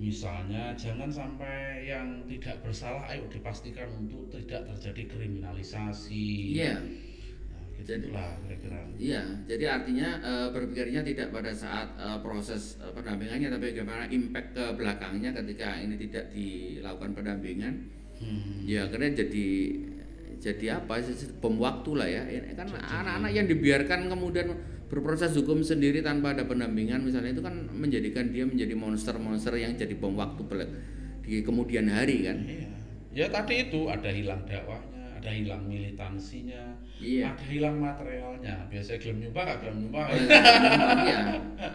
misalnya 0.00 0.72
jangan 0.76 1.08
sampai 1.12 1.84
yang 1.84 2.24
tidak 2.24 2.56
bersalah, 2.64 3.04
ayo 3.12 3.28
dipastikan 3.28 3.88
untuk 3.96 4.28
tidak 4.32 4.72
terjadi 4.72 5.12
kriminalisasi. 5.12 6.56
Iya. 6.56 6.76
Lah 8.10 8.34
kira-kira. 8.42 8.78
Iya, 8.96 9.22
jadi 9.46 9.64
artinya 9.80 10.08
eh, 10.20 10.48
berpikirnya 10.50 11.00
tidak 11.06 11.30
pada 11.30 11.52
saat 11.54 11.94
eh, 11.94 12.18
proses 12.20 12.80
eh, 12.82 12.90
pendampingannya, 12.90 13.48
tapi 13.52 13.64
bagaimana 13.72 14.04
impact 14.10 14.48
ke 14.58 14.64
belakangnya 14.74 15.30
ketika 15.32 15.78
ini 15.78 15.94
tidak 16.08 16.32
dilakukan 16.34 17.10
pendampingan. 17.14 17.74
Hmm. 18.16 18.64
Ya, 18.64 18.88
akhirnya 18.88 19.22
jadi 19.26 19.48
jadi 20.36 20.66
apa? 20.82 21.00
sih, 21.00 21.32
Bom 21.38 21.56
waktu 21.60 21.90
lah 21.96 22.08
ya. 22.08 22.22
Ini 22.26 22.56
kan 22.56 22.68
anak-anak 22.72 23.30
yang 23.32 23.46
dibiarkan 23.48 24.08
kemudian 24.08 24.56
berproses 24.86 25.34
hukum 25.34 25.66
sendiri 25.66 26.00
tanpa 26.00 26.32
ada 26.32 26.46
pendampingan, 26.46 27.02
misalnya 27.02 27.34
itu 27.34 27.42
kan 27.42 27.66
menjadikan 27.74 28.30
dia 28.30 28.46
menjadi 28.46 28.74
monster-monster 28.78 29.58
yang 29.58 29.74
jadi 29.74 29.94
bom 29.98 30.14
waktu 30.14 30.42
di 31.26 31.42
kemudian 31.42 31.90
hari 31.90 32.22
kan. 32.30 32.38
Iya. 32.46 32.68
Ya 33.16 33.26
tadi 33.32 33.66
itu 33.66 33.88
ada 33.88 34.12
hilang 34.12 34.44
dakwahnya, 34.44 34.95
ada 35.26 35.34
hilang 35.34 35.66
militansinya, 35.66 36.78
Iya. 37.02 37.34
ada 37.34 37.44
hilang 37.50 37.82
materialnya. 37.82 38.70
Biasanya 38.70 38.98
gelem 39.02 39.18
nyumbang, 39.26 39.44
gak 39.50 39.58
gelem 39.58 39.76
nyumbang. 39.82 40.06
Iya, 41.02 41.18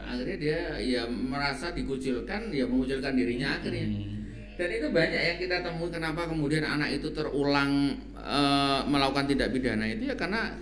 akhirnya 0.07 0.37
dia 0.39 0.59
ya 0.79 1.03
merasa 1.11 1.75
dikucilkan, 1.75 2.47
ya 2.55 2.63
mengucilkan 2.63 3.11
dirinya 3.11 3.59
akhirnya. 3.59 3.91
Hmm. 3.91 4.23
Dan 4.55 4.69
itu 4.71 4.87
banyak 4.87 5.21
yang 5.35 5.37
kita 5.43 5.67
temui 5.67 5.91
kenapa 5.91 6.31
kemudian 6.31 6.63
anak 6.63 6.95
itu 6.95 7.11
terulang 7.11 7.99
eh, 8.15 8.79
melakukan 8.87 9.27
tindak 9.27 9.51
pidana 9.51 9.83
itu 9.83 10.07
ya 10.07 10.15
karena 10.15 10.55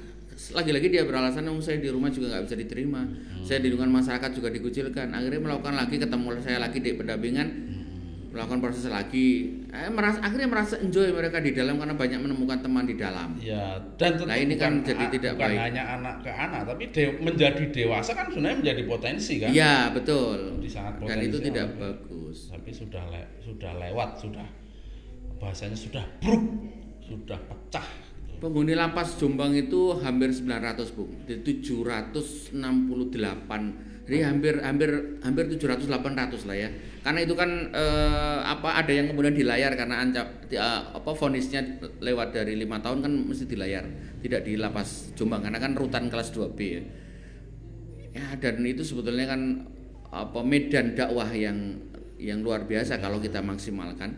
lagi-lagi 0.56 0.88
dia 0.90 1.04
beralasan 1.06 1.46
oh, 1.52 1.62
saya 1.62 1.78
di 1.78 1.92
rumah 1.94 2.10
juga 2.10 2.34
nggak 2.34 2.50
bisa 2.50 2.58
diterima, 2.58 3.06
saya 3.46 3.60
di 3.62 3.70
lingkungan 3.70 4.02
masyarakat 4.02 4.34
juga 4.34 4.50
dikucilkan. 4.50 5.14
Akhirnya 5.14 5.46
melakukan 5.46 5.78
lagi 5.78 6.02
ketemu 6.02 6.28
saya 6.42 6.58
lagi 6.58 6.80
di 6.82 6.98
pendampingan, 6.98 7.48
melakukan 8.30 8.60
proses 8.60 8.86
lagi. 8.86 9.28
Eh, 9.68 9.90
merasa 9.90 10.20
akhirnya 10.20 10.46
merasa 10.46 10.78
enjoy 10.78 11.10
mereka 11.10 11.38
di 11.38 11.52
dalam 11.52 11.76
karena 11.76 11.94
banyak 11.94 12.20
menemukan 12.20 12.60
teman 12.60 12.84
di 12.84 12.94
dalam. 12.94 13.34
Ya, 13.36 13.78
dan 13.96 14.16
tentu 14.16 14.26
Nah, 14.26 14.38
ini 14.38 14.54
kan 14.54 14.82
jadi 14.82 15.02
a- 15.02 15.12
tidak 15.12 15.32
bukan 15.34 15.50
baik. 15.50 15.60
hanya 15.60 15.84
anak 15.96 16.16
ke 16.20 16.30
anak, 16.30 16.62
tapi 16.64 16.84
de- 16.90 17.18
menjadi 17.20 17.64
dewasa 17.68 18.12
kan 18.12 18.30
sebenarnya 18.30 18.58
menjadi 18.60 18.84
potensi 18.86 19.34
kan. 19.38 19.50
Iya 19.50 19.90
betul. 19.92 20.58
Di 20.58 20.70
sangat 20.70 21.02
Dan 21.02 21.18
itu 21.20 21.38
tidak 21.40 21.66
tapi- 21.68 21.80
bagus. 21.80 22.38
Tapi 22.48 22.70
sudah 22.70 23.04
le- 23.08 23.30
sudah 23.40 23.72
lewat, 23.80 24.10
sudah 24.16 24.48
bahasanya 25.38 25.74
sudah 25.74 26.04
bruk, 26.20 26.44
sudah 27.02 27.40
pecah. 27.42 27.88
Penghuni 28.40 28.72
lapas 28.72 29.20
Jombang 29.20 29.52
itu 29.52 30.00
hampir 30.00 30.32
900 30.32 30.96
bu, 30.96 31.12
di 31.28 31.44
768. 31.44 32.56
Jadi 34.08 34.26
hampir 34.26 34.64
hampir 34.64 34.90
hampir 35.22 35.46
700 35.60 35.86
800 35.86 36.48
lah 36.48 36.56
ya. 36.56 36.72
Karena 37.04 37.20
itu 37.20 37.36
kan 37.36 37.52
eh, 37.76 38.40
apa 38.42 38.80
ada 38.80 38.92
yang 38.96 39.12
kemudian 39.12 39.36
dilayar 39.36 39.76
karena 39.76 40.02
ancam 40.02 40.24
di- 40.48 40.56
eh, 40.56 40.82
apa 40.96 41.12
vonisnya 41.12 41.84
lewat 42.00 42.32
dari 42.32 42.56
lima 42.56 42.80
tahun 42.80 43.04
kan 43.04 43.12
mesti 43.12 43.44
dilayar, 43.44 43.84
tidak 44.24 44.48
di 44.48 44.56
lapas 44.56 45.12
Jombang 45.20 45.44
karena 45.44 45.60
kan 45.60 45.76
rutan 45.76 46.08
kelas 46.08 46.32
2B 46.32 46.60
ya. 46.64 46.82
Ya 48.10 48.28
dan 48.40 48.64
itu 48.64 48.88
sebetulnya 48.88 49.30
kan 49.30 49.68
apa 50.10 50.42
medan 50.42 50.96
dakwah 50.96 51.30
yang 51.36 51.76
yang 52.18 52.40
luar 52.40 52.66
biasa 52.66 53.04
kalau 53.04 53.20
kita 53.20 53.44
maksimalkan. 53.44 54.16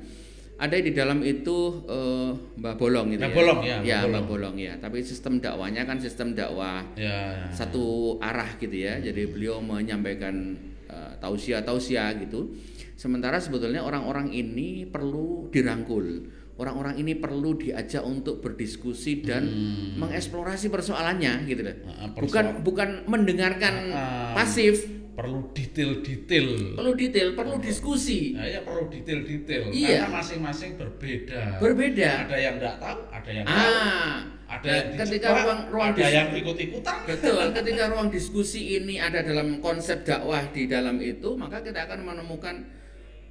Ada 0.62 0.78
di 0.78 0.93
dalam 0.93 1.26
itu 1.26 1.58
eh, 1.89 2.30
Mbah 2.62 2.78
Bolong 2.78 3.10
itu 3.10 3.17
Mbah 3.17 3.28
ya. 3.28 3.36
Bolong, 3.36 3.60
ya, 3.65 3.78
ya 3.82 3.97
Mbah 4.06 4.10
Mbah 4.13 4.24
Bolong 4.24 4.56
ya. 4.56 4.74
Tapi 4.78 5.02
sistem 5.02 5.41
dakwanya 5.41 5.84
kan 5.84 5.97
sistem 5.97 6.38
dakwah 6.38 6.86
Ya, 6.93 7.10
ya. 7.34 7.50
satu 7.50 8.15
arah 8.21 8.56
gitu 8.56 8.78
ya. 8.78 9.02
Jadi 9.02 9.26
beliau 9.26 9.58
menyampaikan 9.58 10.54
eh, 10.86 11.12
tausiah 11.17 11.65
tausiah 11.65 12.13
gitu. 12.15 12.54
Sementara 12.93 13.41
sebetulnya 13.41 13.82
orang-orang 13.82 14.30
ini 14.30 14.86
perlu 14.86 15.50
dirangkul. 15.50 16.30
Orang-orang 16.62 16.93
ini 16.95 17.17
perlu 17.17 17.58
diajak 17.58 18.06
untuk 18.06 18.38
berdiskusi 18.38 19.26
dan 19.26 19.50
mengeksplorasi 19.97 20.69
persoalannya 20.69 21.50
gitu 21.50 21.65
loh. 21.65 21.74
Ah, 21.89 22.06
Bukan 22.13 22.62
bukan 22.62 22.89
mendengarkan 23.10 23.89
Ah. 23.89 24.38
pasif 24.38 24.86
perlu 25.12 25.52
detail-detail. 25.52 26.80
Perlu 26.80 26.91
detail, 26.95 27.28
perlu 27.36 27.56
diskusi. 27.60 28.32
Nah, 28.34 28.47
ya 28.47 28.63
perlu 28.63 28.88
detail-detail 28.88 29.69
Iya. 29.69 30.08
karena 30.08 30.24
masing-masing 30.24 30.71
berbeda. 30.80 31.60
Berbeda. 31.60 32.10
Ada 32.28 32.38
yang 32.39 32.56
nggak 32.58 32.76
tahu, 32.80 33.00
ada 33.12 33.30
yang 33.30 33.45
tahu, 33.45 33.60
Ah, 33.60 34.15
ada 34.47 34.67
yang 34.71 34.88
ketika 34.95 35.28
ruang 35.36 35.62
ruang 35.71 35.89
ada 35.93 36.08
yang 36.08 36.30
ikut-ikutan. 36.32 36.97
Betul, 37.06 37.43
ketika 37.60 37.84
ruang 37.91 38.08
diskusi 38.08 38.80
ini 38.80 38.95
ada 38.97 39.19
dalam 39.19 39.60
konsep 39.60 40.08
dakwah 40.08 40.47
di 40.56 40.71
dalam 40.71 40.97
itu, 41.04 41.36
maka 41.36 41.60
kita 41.60 41.86
akan 41.91 42.00
menemukan 42.08 42.56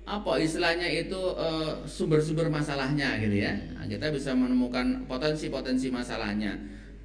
apa 0.05 0.33
istilahnya 0.43 0.88
itu 0.90 1.21
eh, 1.38 1.73
sumber-sumber 1.88 2.53
masalahnya 2.53 3.16
gitu 3.25 3.37
ya. 3.40 3.57
Nah, 3.77 3.88
kita 3.88 4.12
bisa 4.12 4.37
menemukan 4.37 5.09
potensi-potensi 5.09 5.88
masalahnya 5.88 6.57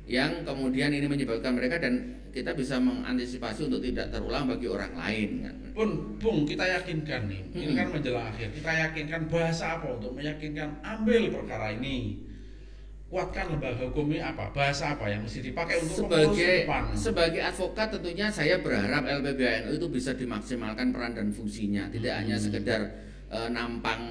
yang 0.05 0.45
kemudian 0.45 0.93
ini 0.93 1.09
menyebabkan 1.09 1.57
mereka 1.57 1.81
dan 1.81 2.21
kita 2.29 2.53
bisa 2.53 2.77
mengantisipasi 2.77 3.71
untuk 3.71 3.81
tidak 3.81 4.13
terulang 4.13 4.45
bagi 4.45 4.67
orang 4.69 4.93
lain 4.93 5.29
kan. 5.41 5.55
Pun, 5.73 5.89
Bung, 6.21 6.45
kita 6.45 6.67
yakinkan 6.67 7.25
nih, 7.25 7.41
ini 7.55 7.73
Mm-mm. 7.73 7.79
kan 7.79 7.87
menjelang 7.89 8.27
akhir. 8.29 8.53
Kita 8.53 8.71
yakinkan 8.75 9.21
bahasa 9.31 9.79
apa 9.79 9.87
untuk 9.97 10.13
meyakinkan 10.13 10.83
ambil 10.83 11.31
perkara 11.31 11.73
ini. 11.73 12.21
Kuatkan 13.05 13.55
lembaga 13.55 13.85
hukum 13.87 14.11
ini 14.11 14.19
apa? 14.19 14.51
Bahasa 14.51 14.97
apa 14.97 15.07
yang 15.07 15.23
mesti 15.23 15.39
dipakai 15.39 15.77
untuk 15.79 16.09
sebagai 16.09 16.53
depan? 16.67 16.83
sebagai 16.97 17.41
advokat 17.41 17.87
tentunya 17.95 18.27
saya 18.27 18.59
berharap 18.59 19.07
LPBNU 19.07 19.77
itu 19.77 19.87
bisa 19.87 20.11
dimaksimalkan 20.17 20.89
peran 20.91 21.13
dan 21.13 21.29
fungsinya 21.31 21.87
tidak 21.93 22.13
hanya 22.17 22.35
sekedar 22.35 22.81
eh, 23.29 23.49
nampang 23.53 24.03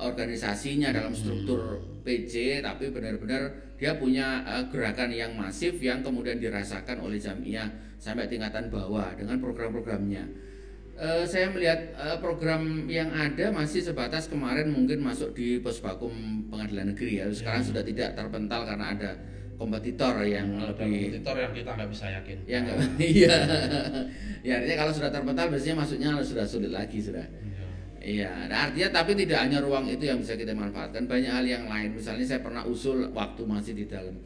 organisasinya 0.00 0.90
dalam 0.90 1.12
struktur 1.12 1.76
PJ 2.02 2.64
tapi 2.64 2.88
benar-benar 2.88 3.67
dia 3.78 3.94
punya 3.96 4.42
eh, 4.44 4.64
gerakan 4.68 5.14
yang 5.14 5.32
masif 5.38 5.78
yang 5.78 6.02
kemudian 6.02 6.42
dirasakan 6.42 7.00
oleh 7.00 7.16
jamiah 7.16 7.70
sampai 7.96 8.26
tingkatan 8.26 8.68
bawah 8.68 9.14
dengan 9.14 9.38
program-programnya 9.38 10.48
Eh, 10.98 11.22
saya 11.30 11.46
melihat 11.54 11.94
eh, 11.94 12.18
program 12.18 12.90
yang 12.90 13.14
ada 13.14 13.54
masih 13.54 13.78
sebatas 13.78 14.26
kemarin 14.26 14.66
mungkin 14.66 14.98
masuk 14.98 15.30
di 15.30 15.62
Posbakum 15.62 16.10
Pengadilan 16.50 16.90
Negeri 16.90 17.22
ya 17.22 17.30
sekarang 17.30 17.62
sudah 17.62 17.86
tidak 17.86 18.18
terpental 18.18 18.66
karena 18.66 18.98
ada 18.98 19.10
kompetitor 19.54 20.18
yang 20.26 20.58
Ada 20.58 20.74
lebih 20.74 21.22
kompetitor 21.22 21.36
yang 21.38 21.52
kita 21.54 21.70
nggak 21.78 21.90
bisa 21.94 22.06
yakin. 22.18 22.38
Ya 22.50 22.56
enggak. 22.66 22.76
Iya. 23.14 23.34
ya 24.42 24.52
artinya 24.58 24.76
kalau 24.82 24.92
sudah 24.98 25.10
terpental 25.14 25.46
biasanya 25.54 25.76
masuknya 25.78 26.10
sudah 26.18 26.46
sulit 26.50 26.74
lagi 26.74 26.98
sudah. 26.98 27.26
Iya. 27.30 27.57
Iya, 28.08 28.48
nah, 28.48 28.72
artinya 28.72 28.88
tapi 29.04 29.12
tidak 29.12 29.44
hanya 29.44 29.60
ruang 29.60 29.84
itu 29.84 30.08
yang 30.08 30.24
bisa 30.24 30.32
kita 30.32 30.56
manfaatkan, 30.56 31.04
banyak 31.04 31.28
hal 31.28 31.44
yang 31.44 31.68
lain. 31.68 31.92
Misalnya 31.92 32.24
saya 32.24 32.40
pernah 32.40 32.64
usul 32.64 33.12
waktu 33.12 33.44
masih 33.44 33.76
di 33.76 33.84
dalam 33.84 34.16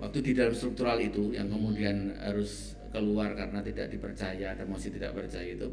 waktu 0.00 0.24
di 0.24 0.32
dalam 0.32 0.56
struktural 0.56 0.96
itu 0.96 1.36
yang 1.36 1.52
kemudian 1.52 2.16
harus 2.24 2.72
keluar 2.88 3.36
karena 3.36 3.60
tidak 3.60 3.92
dipercaya 3.92 4.56
dan 4.56 4.64
masih 4.64 4.96
tidak 4.96 5.12
percaya 5.12 5.44
itu. 5.44 5.68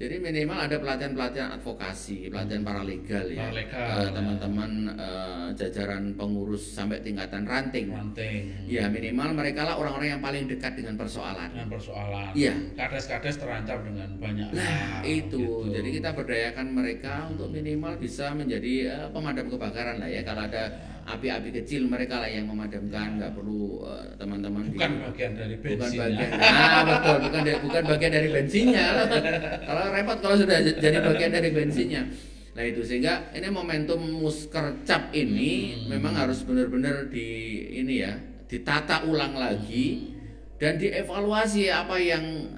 Jadi 0.00 0.16
minimal 0.16 0.56
ada 0.64 0.80
pelatihan-pelatihan 0.80 1.60
advokasi, 1.60 2.32
pelatihan 2.32 2.64
paralegal 2.64 3.28
ya. 3.28 3.52
Eh, 3.52 3.68
ya. 3.68 4.08
teman-teman 4.08 4.96
eh, 4.96 5.46
jajaran 5.60 6.16
pengurus 6.16 6.72
sampai 6.72 7.04
tingkatan 7.04 7.44
ranting. 7.44 7.92
Ranting. 7.92 8.64
Ya 8.64 8.88
minimal 8.88 9.36
mereka 9.36 9.68
lah 9.68 9.76
orang-orang 9.76 10.16
yang 10.16 10.22
paling 10.24 10.48
dekat 10.48 10.80
dengan 10.80 10.96
persoalan. 10.96 11.52
Dengan 11.52 11.68
persoalan. 11.68 12.32
Iya. 12.32 12.56
Kades-kades 12.80 13.36
terancam 13.44 13.84
dengan 13.84 14.08
banyak 14.16 14.48
Nah 14.56 14.64
hal, 14.64 15.02
itu, 15.04 15.68
gitu. 15.68 15.68
jadi 15.68 15.88
kita 16.00 16.10
berdayakan 16.16 16.66
mereka 16.72 17.28
untuk 17.28 17.52
minimal 17.52 17.92
bisa 18.00 18.32
menjadi 18.32 18.72
eh, 18.88 19.06
pemadam 19.12 19.52
kebakaran 19.52 20.00
lah 20.00 20.08
ya. 20.08 20.24
Kalau 20.24 20.48
ada 20.48 20.80
api-api 21.10 21.48
kecil 21.52 21.84
mereka 21.84 22.18
lah 22.18 22.26
yang 22.26 22.44
memadamkan, 22.44 23.16
nggak 23.16 23.32
perlu 23.32 23.82
eh, 23.84 24.14
teman-teman 24.14 24.62
di- 24.64 24.74
bukan 24.74 24.92
bagian 25.04 25.32
dari 25.34 25.54
bukan 25.56 25.70
bensinnya. 25.76 26.06
bagian. 26.06 26.30
Nah 26.36 26.82
betul, 26.84 27.16
bukan 27.20 27.40
bukan 27.60 27.82
bagian 27.88 28.12
dari 28.12 28.28
bensinnya. 28.28 28.86
kalau 29.68 29.82
repot 29.90 30.18
kalau 30.18 30.36
sudah 30.36 30.56
jadi 30.76 30.98
bagian 31.00 31.30
dari 31.30 31.50
bensinnya. 31.50 32.02
Nah 32.50 32.62
itu 32.62 32.80
sehingga 32.82 33.14
ini 33.30 33.46
momentum 33.48 34.00
muskercap 34.00 35.10
ini 35.12 35.50
Hmm. 35.80 35.86
memang 35.90 36.14
harus 36.14 36.42
benar-benar 36.42 37.06
di 37.06 37.28
ini 37.72 38.00
ya 38.00 38.12
ditata 38.46 39.06
ulang 39.06 39.32
lagi 39.32 40.10
dan 40.56 40.74
dievaluasi 40.74 41.68
apa 41.68 41.94
yang 41.96 42.50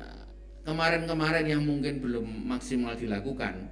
kemarin-kemarin 0.63 1.45
yang 1.45 1.63
mungkin 1.63 1.99
belum 1.99 2.25
maksimal 2.47 2.95
dilakukan. 2.95 3.69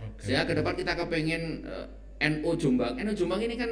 Oke. 0.00 0.26
Sehingga 0.26 0.44
ke 0.44 0.54
depan 0.54 0.74
kita 0.74 0.92
kepengen 0.96 1.42
eh, 1.62 1.86
NU 2.26 2.50
Jombang. 2.54 2.96
NU 2.96 3.12
Jombang 3.12 3.40
ini 3.40 3.54
kan 3.54 3.70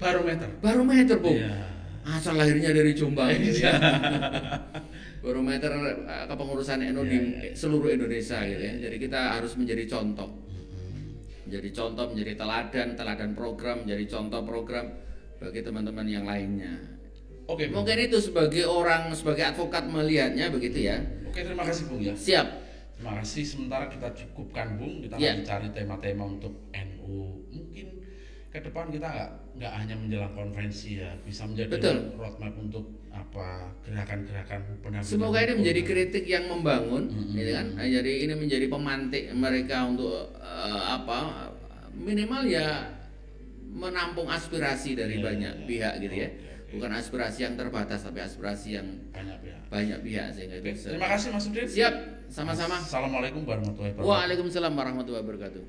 Barometer. 0.00 0.48
barometer, 0.64 1.16
Bu. 1.20 1.30
Iya. 1.36 1.52
Asal 2.00 2.40
lahirnya 2.40 2.72
dari 2.72 2.96
Jombang. 2.96 3.28
Iya. 3.36 3.72
barometer 5.24 5.68
eh, 5.68 6.24
kepengurusan 6.24 6.80
NU 6.96 7.04
di 7.04 7.18
Iya, 7.20 7.52
seluruh 7.52 7.92
Indonesia 7.92 8.40
gitu 8.40 8.62
ya. 8.64 8.74
Jadi 8.88 8.96
kita 8.96 9.36
harus 9.36 9.52
menjadi 9.60 9.84
contoh. 9.84 10.28
Menjadi 11.44 11.68
contoh, 11.76 12.04
menjadi 12.08 12.32
teladan, 12.40 12.88
teladan 12.96 13.30
program, 13.36 13.84
menjadi 13.84 14.04
contoh 14.08 14.40
program 14.42 14.86
bagi 15.36 15.60
teman-teman 15.60 16.06
yang 16.08 16.24
lainnya. 16.24 16.72
Oke, 17.44 17.68
Bung. 17.68 17.82
Mungkin 17.82 17.98
itu 18.00 18.16
sebagai 18.22 18.64
orang, 18.64 19.10
sebagai 19.12 19.42
advokat 19.44 19.84
melihatnya 19.84 20.48
begitu 20.48 20.86
ya. 20.88 21.02
Oke, 21.26 21.42
terima 21.44 21.66
kasih 21.66 21.84
Bung 21.90 22.00
ya. 22.00 22.14
Siap. 22.16 22.46
Terima 22.96 23.12
kasih. 23.20 23.42
Sementara 23.44 23.90
kita 23.90 24.08
cukupkan 24.14 24.78
Bung, 24.78 25.04
kita 25.04 25.18
Iya. 25.18 25.36
akan 25.36 25.40
cari 25.44 25.68
tema-tema 25.74 26.24
untuk 26.30 26.54
NU. 26.70 27.44
Mungkin 27.50 27.86
ke 28.48 28.58
depan 28.62 28.88
kita 28.88 29.04
nggak 29.04 29.30
nggak 29.54 29.72
hanya 29.74 29.94
menjelang 29.94 30.32
konferensi 30.32 30.98
ya, 30.98 31.10
bisa 31.22 31.44
menjadi 31.44 31.70
Betul. 31.74 31.96
roadmap 32.16 32.54
untuk 32.54 32.84
apa 33.10 33.66
gerakan-gerakan 33.82 34.60
pendampingan. 34.80 35.02
Semoga 35.04 35.38
ini 35.42 35.52
menjadi 35.58 35.80
kritik 35.82 36.24
yang 36.24 36.46
membangun, 36.46 37.10
Mm-mm. 37.10 37.34
gitu 37.34 37.50
kan? 37.50 37.66
Nah, 37.74 37.84
Jadi 37.84 38.12
ini 38.24 38.34
menjadi 38.34 38.66
pemantik 38.66 39.24
mereka 39.34 39.84
untuk 39.84 40.30
eh, 40.38 40.82
apa? 40.88 41.50
Minimal 41.90 42.46
ya 42.46 42.86
menampung 43.70 44.26
aspirasi 44.26 44.94
dari 44.94 45.18
Iya, 45.18 45.26
banyak 45.26 45.54
iya. 45.56 45.66
pihak 45.66 45.94
gitu 46.00 46.14
ya. 46.16 46.28
Oke, 46.30 46.38
oke. 46.38 46.72
Bukan 46.78 46.90
aspirasi 46.94 47.38
yang 47.42 47.54
terbatas 47.54 48.00
tapi 48.00 48.18
aspirasi 48.18 48.78
yang 48.78 48.86
banyak 49.10 49.38
pihak. 49.42 49.60
banyak 49.66 49.98
pihak 50.02 50.26
sehingga 50.30 50.58
bisa. 50.62 50.86
terima 50.90 51.10
kasih 51.10 51.28
Mas 51.30 51.46
Udin. 51.46 51.66
Siap, 51.66 51.94
sama-sama. 52.30 52.78
Assalamualaikum 52.78 53.42
warahmatullahi 53.42 53.90
wabarakatuh. 53.94 54.06
Waalaikumsalam 54.06 54.72
warahmatullahi 54.72 55.22
wabarakatuh. 55.26 55.62